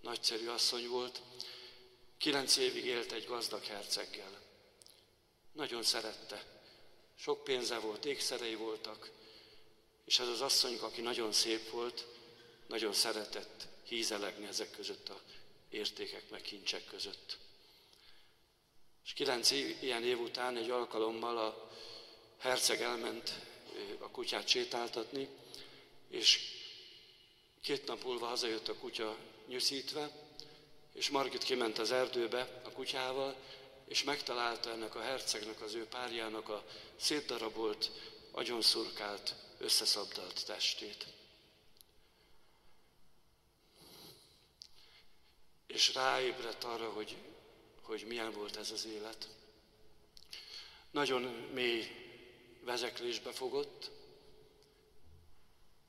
nagyszerű 0.00 0.48
asszony 0.48 0.88
volt, 0.88 1.22
kilenc 2.16 2.56
évig 2.56 2.84
élt 2.84 3.12
egy 3.12 3.26
gazdag 3.26 3.64
herceggel. 3.64 4.40
Nagyon 5.52 5.82
szerette. 5.82 6.44
Sok 7.18 7.44
pénze 7.44 7.78
volt, 7.78 8.04
ékszerei 8.04 8.54
voltak, 8.54 9.10
és 10.04 10.18
ez 10.18 10.28
az 10.28 10.40
asszony, 10.40 10.78
aki 10.78 11.00
nagyon 11.00 11.32
szép 11.32 11.70
volt, 11.70 12.06
nagyon 12.66 12.92
szeretett, 12.92 13.66
hízelegni 13.84 14.46
ezek 14.46 14.70
között 14.70 15.08
a 15.08 15.20
értékek 15.70 16.30
meg 16.30 16.40
kincsek 16.40 16.84
között. 16.84 17.38
És 19.04 19.12
kilenc 19.12 19.50
ilyen 19.80 20.04
év 20.04 20.20
után 20.20 20.56
egy 20.56 20.70
alkalommal 20.70 21.38
a 21.38 21.70
herceg 22.38 22.80
elment 22.80 23.32
a 23.98 24.10
kutyát 24.10 24.48
sétáltatni, 24.48 25.28
és 26.08 26.40
két 27.62 27.86
nap 27.86 28.04
múlva 28.04 28.26
hazajött 28.26 28.68
a 28.68 28.74
kutya 28.74 29.16
nyűszítve, 29.46 30.10
és 30.94 31.10
Margit 31.10 31.42
kiment 31.42 31.78
az 31.78 31.90
erdőbe 31.90 32.60
a 32.64 32.70
kutyával, 32.70 33.36
és 33.88 34.02
megtalálta 34.02 34.70
ennek 34.70 34.94
a 34.94 35.00
hercegnek, 35.00 35.60
az 35.60 35.74
ő 35.74 35.86
párjának 35.86 36.48
a 36.48 36.64
szétdarabolt, 36.96 37.90
agyonszurkált, 38.30 39.34
összeszabdalt 39.58 40.46
testét. 40.46 41.06
És 45.66 45.94
ráébredt 45.94 46.64
arra, 46.64 46.90
hogy, 46.90 47.16
hogy 47.82 48.04
milyen 48.06 48.32
volt 48.32 48.56
ez 48.56 48.70
az 48.70 48.86
élet. 48.86 49.28
Nagyon 50.90 51.22
mély 51.52 51.90
vezeklésbe 52.64 53.32
fogott, 53.32 53.90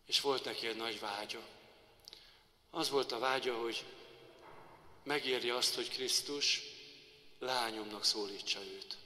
és 0.10 0.22
volt 0.22 0.44
neki 0.44 0.68
egy 0.68 0.76
nagy 0.76 1.00
vágya. 1.00 1.42
Az 2.70 2.90
volt 2.90 3.12
a 3.12 3.20
vágya, 3.20 3.62
hogy 3.62 3.86
megérje 5.04 5.56
azt, 5.56 5.76
hogy 5.76 5.90
Krisztus 5.90 6.62
lányomnak 7.40 8.04
szólítsa 8.04 8.60
őt. 8.64 8.98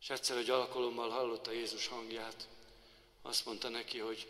És 0.00 0.10
egyszer 0.10 0.36
egy 0.36 0.50
alkalommal 0.50 1.08
hallotta 1.10 1.50
Jézus 1.50 1.86
hangját, 1.86 2.48
azt 3.22 3.44
mondta 3.44 3.68
neki, 3.68 3.98
hogy 3.98 4.28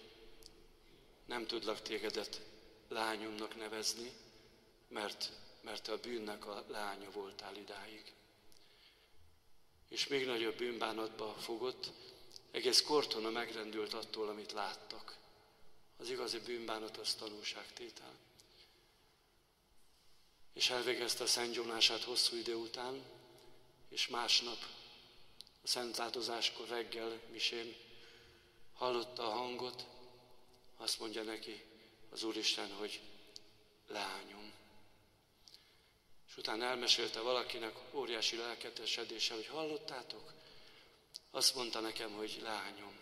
nem 1.24 1.46
tudlak 1.46 1.82
tégedet 1.82 2.40
lányomnak 2.88 3.56
nevezni, 3.56 4.12
mert, 4.88 5.32
mert 5.60 5.88
a 5.88 6.00
bűnnek 6.00 6.46
a 6.46 6.64
lánya 6.68 7.10
voltál 7.10 7.56
idáig. 7.56 8.12
És 9.88 10.06
még 10.06 10.26
nagyobb 10.26 10.56
bűnbánatba 10.56 11.34
fogott, 11.34 11.92
egész 12.50 12.82
kortona 12.82 13.30
megrendült 13.30 13.94
attól, 13.94 14.28
amit 14.28 14.52
láttak. 14.52 15.16
Az 15.96 16.10
igazi 16.10 16.38
bűnbánat 16.38 16.96
az 16.96 17.14
tanulságtétel. 17.14 18.14
És 20.52 20.70
elvégezte 20.70 21.24
a 21.24 21.26
szentgyónását 21.26 22.02
hosszú 22.02 22.36
idő 22.36 22.54
után, 22.54 23.02
és 23.88 24.08
másnap 24.08 24.58
a 25.62 25.66
szentátozáskor 25.66 26.68
reggel 26.68 27.20
misén 27.30 27.76
hallotta 28.74 29.26
a 29.26 29.30
hangot, 29.30 29.86
azt 30.76 30.98
mondja 30.98 31.22
neki 31.22 31.64
az 32.10 32.22
Úristen, 32.22 32.72
hogy 32.72 33.00
lányom. 33.88 34.52
És 36.28 36.36
utána 36.36 36.64
elmesélte 36.64 37.20
valakinek 37.20 37.76
óriási 37.92 38.36
lelketesedése, 38.36 39.34
hogy 39.34 39.46
hallottátok? 39.46 40.32
Azt 41.30 41.54
mondta 41.54 41.80
nekem, 41.80 42.12
hogy 42.12 42.40
lányom. 42.42 42.98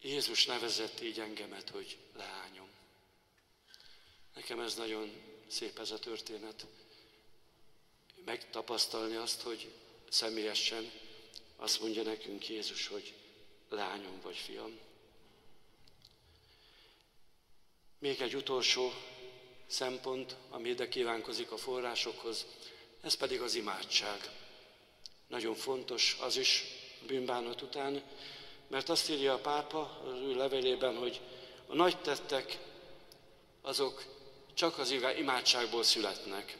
Jézus 0.00 0.46
nevezett 0.46 1.00
így 1.00 1.20
engemet, 1.20 1.70
hogy 1.70 1.98
lányom. 2.16 2.68
Nekem 4.34 4.60
ez 4.60 4.74
nagyon 4.74 5.22
szép 5.46 5.78
ez 5.78 5.90
a 5.90 5.98
történet. 5.98 6.66
Megtapasztalni 8.24 9.14
azt, 9.14 9.40
hogy 9.40 9.72
személyesen 10.08 10.90
azt 11.56 11.80
mondja 11.80 12.02
nekünk 12.02 12.48
Jézus, 12.48 12.86
hogy 12.86 13.14
lányom 13.68 14.20
vagy 14.20 14.36
fiam. 14.36 14.78
Még 17.98 18.20
egy 18.20 18.34
utolsó 18.34 18.92
szempont, 19.66 20.36
ami 20.50 20.68
ide 20.68 20.88
kívánkozik 20.88 21.50
a 21.50 21.56
forrásokhoz, 21.56 22.46
ez 23.00 23.14
pedig 23.14 23.40
az 23.40 23.54
imádság. 23.54 24.41
Nagyon 25.32 25.54
fontos 25.54 26.16
az 26.20 26.36
is 26.36 26.64
bűnbánat 27.06 27.62
után, 27.62 28.02
mert 28.68 28.88
azt 28.88 29.10
írja 29.10 29.32
a 29.32 29.38
pápa 29.38 30.00
az 30.04 30.20
ő 30.20 30.34
levelében, 30.34 30.96
hogy 30.96 31.20
a 31.66 31.74
nagy 31.74 32.00
tettek 32.00 32.58
azok 33.62 34.04
csak 34.54 34.78
az 34.78 34.94
imádságból 35.18 35.82
születnek. 35.82 36.56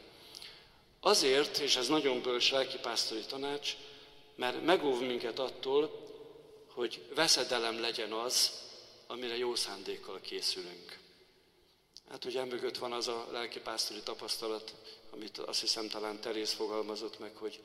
Azért, 1.01 1.59
és 1.59 1.77
ez 1.77 1.89
nagyon 1.89 2.23
bölcs 2.23 2.51
lelkipásztori 2.51 3.21
tanács, 3.21 3.77
mert 4.35 4.65
megóv 4.65 5.01
minket 5.01 5.39
attól, 5.39 6.09
hogy 6.67 7.03
veszedelem 7.15 7.81
legyen 7.81 8.13
az, 8.13 8.61
amire 9.07 9.37
jó 9.37 9.55
szándékkal 9.55 10.21
készülünk. 10.21 10.99
Hát 12.11 12.25
ugye 12.25 12.45
mögött 12.45 12.79
van 12.79 12.93
az 12.93 13.09
a 13.09 13.29
lelkipásztori 13.31 14.01
tapasztalat, 14.03 14.75
amit 15.11 15.39
azt 15.39 15.61
hiszem 15.61 15.89
talán 15.89 16.21
Terész 16.21 16.53
fogalmazott 16.53 17.19
meg, 17.19 17.37
hogy 17.37 17.61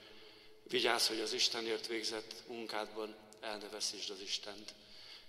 vigyázz, 0.69 1.07
hogy 1.07 1.19
az 1.19 1.33
Istenért 1.33 1.87
végzett 1.87 2.43
munkádban 2.47 3.15
el 3.39 3.57
ne 3.57 3.69
veszítsd 3.69 4.09
az 4.09 4.21
Istent. 4.21 4.73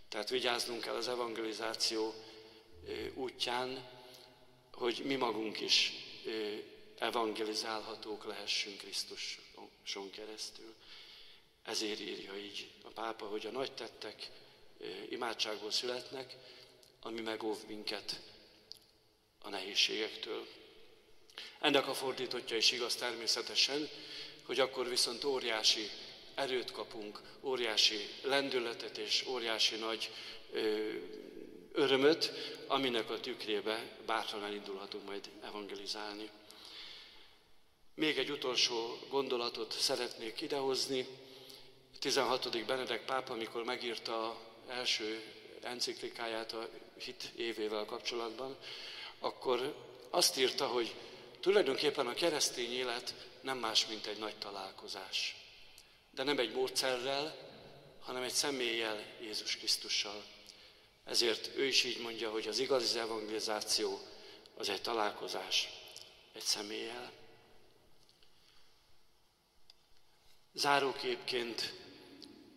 Tehát 0.09 0.29
vigyáznunk 0.29 0.81
kell 0.81 0.95
az 0.95 1.09
evangelizáció 1.09 2.15
útján, 3.15 3.89
hogy 4.73 5.03
mi 5.05 5.15
magunk 5.15 5.61
is 5.61 5.93
evangelizálhatók 6.99 8.25
lehessünk 8.25 8.79
Krisztuson 8.79 10.11
keresztül. 10.11 10.75
Ezért 11.63 12.01
írja 12.01 12.37
így 12.37 12.71
a 12.83 12.89
pápa, 12.89 13.27
hogy 13.27 13.47
a 13.47 13.51
nagy 13.51 13.73
tettek 13.73 14.31
imádságból 15.09 15.71
születnek, 15.71 16.37
ami 17.01 17.21
megóv 17.21 17.59
minket 17.67 18.21
a 19.39 19.49
nehézségektől. 19.49 20.47
Ennek 21.61 21.89
a 21.89 21.95
fordítottja 21.95 22.57
is 22.57 22.73
igaz 22.73 22.95
természetesen, 22.95 23.89
hogy 24.49 24.61
akkor 24.61 24.89
viszont 24.89 25.25
óriási 25.25 25.91
erőt 26.35 26.71
kapunk, 26.73 27.21
óriási 27.43 28.09
lendületet 28.23 28.99
és 28.99 29.25
óriási 29.27 29.77
nagy 29.77 30.11
ö, 30.53 30.91
örömöt, 31.73 32.33
aminek 32.67 33.11
a 33.11 33.21
tükrébe 33.21 33.97
bátran 34.07 34.45
elindulhatunk 34.45 35.07
majd 35.07 35.31
evangelizálni. 35.43 36.31
Még 37.95 38.19
egy 38.19 38.31
utolsó 38.31 38.99
gondolatot 39.09 39.73
szeretnék 39.73 40.41
idehozni. 40.41 41.07
16. 41.99 42.65
Benedek 42.67 43.05
pápa, 43.05 43.33
amikor 43.33 43.65
megírta 43.65 44.41
első 44.69 45.23
enciklikáját 45.63 46.53
a 46.53 46.69
hit 46.99 47.33
évével 47.37 47.85
kapcsolatban, 47.85 48.57
akkor 49.19 49.75
azt 50.11 50.39
írta, 50.39 50.67
hogy 50.67 50.95
tulajdonképpen 51.41 52.07
a 52.07 52.15
keresztény 52.15 52.73
élet 52.73 53.28
nem 53.41 53.59
más, 53.59 53.87
mint 53.87 54.07
egy 54.07 54.19
nagy 54.19 54.37
találkozás. 54.37 55.37
De 56.11 56.23
nem 56.23 56.39
egy 56.39 56.53
módszerrel, 56.53 57.37
hanem 58.01 58.23
egy 58.23 58.33
személlyel, 58.33 59.05
Jézus 59.21 59.57
Krisztussal. 59.57 60.25
Ezért 61.05 61.57
ő 61.57 61.67
is 61.67 61.85
így 61.85 62.01
mondja, 62.01 62.31
hogy 62.31 62.49
az 62.49 62.59
igazi 62.59 62.99
evangelizáció 62.99 64.01
az 64.57 64.69
egy 64.69 64.83
találkozás 64.83 65.69
egy 66.33 66.43
személlyel. 66.43 67.13
Záróképként 70.55 71.73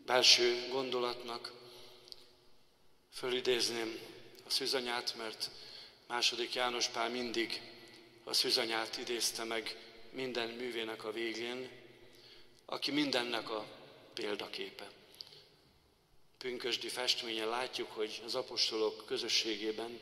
belső 0.05 0.67
gondolatnak 0.69 1.53
fölidézném 3.13 3.99
a 4.45 4.49
szűzanyát, 4.49 5.15
mert 5.15 5.49
második 6.07 6.53
János 6.53 6.87
Pál 6.87 7.09
mindig 7.09 7.61
a 8.23 8.33
szűzanyát 8.33 8.97
idézte 8.97 9.43
meg 9.43 9.90
minden 10.11 10.49
művének 10.49 11.03
a 11.03 11.11
végén, 11.11 11.69
aki 12.65 12.91
mindennek 12.91 13.49
a 13.49 13.65
példaképe. 14.13 14.89
Pünkösdi 16.37 16.87
festményen 16.87 17.47
látjuk, 17.47 17.91
hogy 17.91 18.21
az 18.25 18.35
apostolok 18.35 19.05
közösségében 19.05 19.99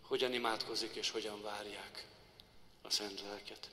hogyan 0.00 0.32
imádkozik 0.32 0.94
és 0.94 1.10
hogyan 1.10 1.42
várják 1.42 2.06
a 2.82 2.90
Szent 2.90 3.20
Lelket. 3.20 3.70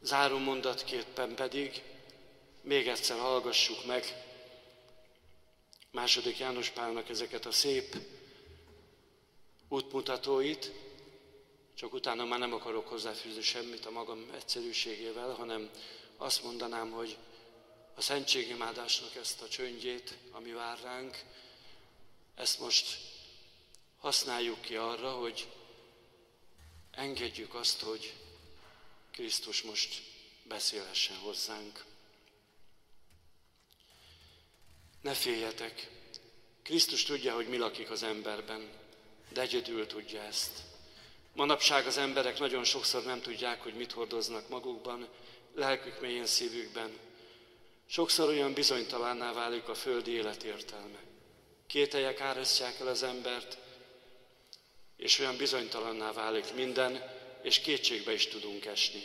Záró 0.00 0.38
mondatképpen 0.38 1.34
pedig 1.34 1.82
még 2.60 2.88
egyszer 2.88 3.18
hallgassuk 3.18 3.86
meg 3.86 4.04
második 5.90 6.38
János 6.38 6.70
Pálnak 6.70 7.08
ezeket 7.08 7.46
a 7.46 7.50
szép 7.50 7.96
útmutatóit, 9.68 10.72
csak 11.78 11.92
utána 11.92 12.24
már 12.24 12.38
nem 12.38 12.52
akarok 12.52 12.88
hozzáfűzni 12.88 13.42
semmit 13.42 13.86
a 13.86 13.90
magam 13.90 14.30
egyszerűségével, 14.34 15.30
hanem 15.32 15.70
azt 16.16 16.42
mondanám, 16.42 16.90
hogy 16.90 17.16
a 17.94 18.00
szentségimádásnak 18.00 19.14
ezt 19.14 19.42
a 19.42 19.48
csöndjét, 19.48 20.16
ami 20.30 20.52
vár 20.52 20.78
ránk, 20.82 21.22
ezt 22.34 22.60
most 22.60 22.98
használjuk 23.98 24.60
ki 24.60 24.76
arra, 24.76 25.10
hogy 25.10 25.48
engedjük 26.90 27.54
azt, 27.54 27.80
hogy 27.80 28.14
Krisztus 29.10 29.62
most 29.62 30.02
beszélhessen 30.42 31.16
hozzánk. 31.16 31.84
Ne 35.00 35.14
féljetek, 35.14 35.90
Krisztus 36.62 37.02
tudja, 37.02 37.34
hogy 37.34 37.48
mi 37.48 37.56
lakik 37.56 37.90
az 37.90 38.02
emberben, 38.02 38.68
de 39.28 39.40
egyedül 39.40 39.86
tudja 39.86 40.22
ezt. 40.22 40.67
Manapság 41.38 41.86
az 41.86 41.98
emberek 41.98 42.38
nagyon 42.38 42.64
sokszor 42.64 43.04
nem 43.04 43.20
tudják, 43.20 43.62
hogy 43.62 43.74
mit 43.74 43.92
hordoznak 43.92 44.48
magukban, 44.48 45.08
lelkük 45.54 46.00
mélyén 46.00 46.26
szívükben. 46.26 46.98
Sokszor 47.86 48.28
olyan 48.28 48.52
bizonytalanná 48.52 49.32
válik 49.32 49.68
a 49.68 49.74
földi 49.74 50.10
élet 50.10 50.42
értelme. 50.42 50.98
Kételyek 51.66 52.20
árasztják 52.20 52.80
el 52.80 52.86
az 52.86 53.02
embert, 53.02 53.58
és 54.96 55.18
olyan 55.18 55.36
bizonytalanná 55.36 56.12
válik 56.12 56.54
minden, 56.54 57.02
és 57.42 57.58
kétségbe 57.60 58.12
is 58.12 58.26
tudunk 58.26 58.64
esni. 58.64 59.02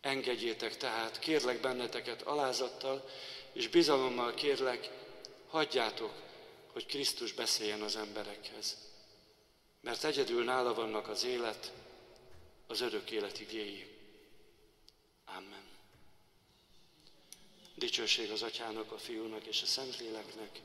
Engedjétek 0.00 0.76
tehát, 0.76 1.18
kérlek 1.18 1.60
benneteket 1.60 2.22
alázattal, 2.22 3.08
és 3.52 3.68
bizalommal 3.68 4.34
kérlek, 4.34 4.90
hagyjátok, 5.48 6.12
hogy 6.72 6.86
Krisztus 6.86 7.32
beszéljen 7.32 7.80
az 7.80 7.96
emberekhez. 7.96 8.92
Mert 9.84 10.04
egyedül 10.04 10.44
nála 10.44 10.74
vannak 10.74 11.08
az 11.08 11.24
élet, 11.24 11.72
az 12.66 12.80
örök 12.80 13.10
élet 13.10 13.40
igéi. 13.40 13.86
Amen. 15.24 15.64
Dicsőség 17.74 18.30
az 18.30 18.42
Atyának, 18.42 18.92
a 18.92 18.98
Fiúnak 18.98 19.46
és 19.46 19.62
a 19.62 19.66
Szentléleknek, 19.66 20.60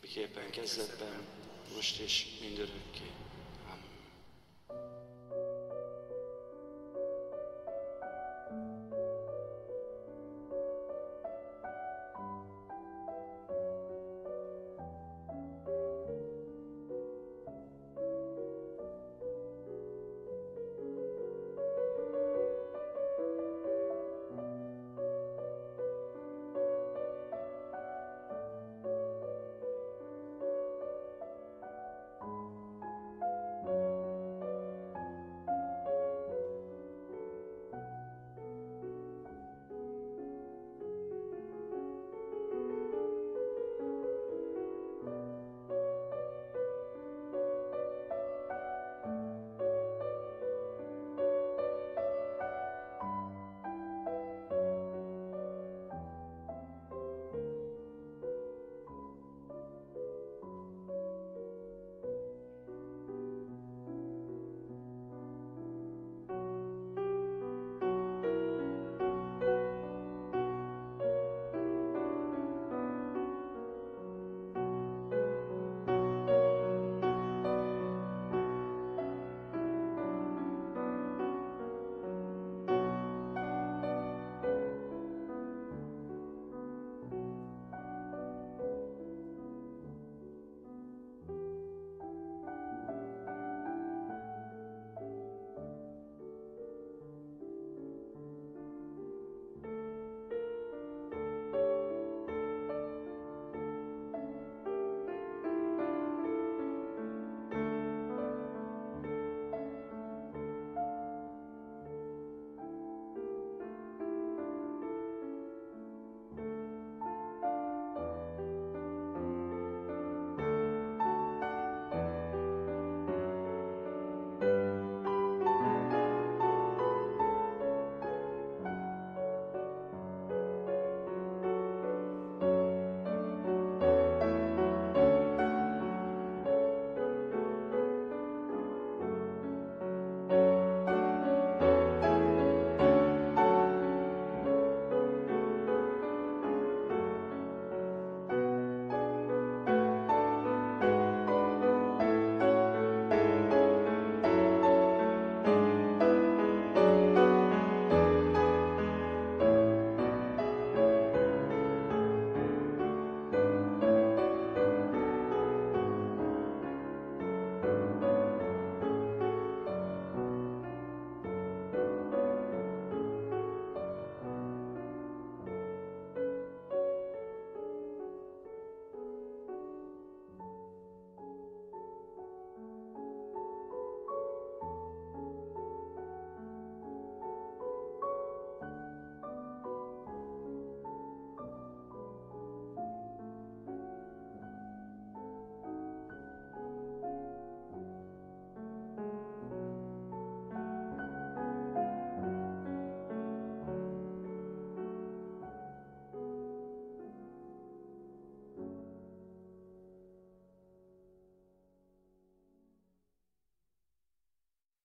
miképpen 0.00 0.50
kezdetben, 0.50 1.26
most 1.74 1.98
és 1.98 2.26
mindörökké. 2.40 3.10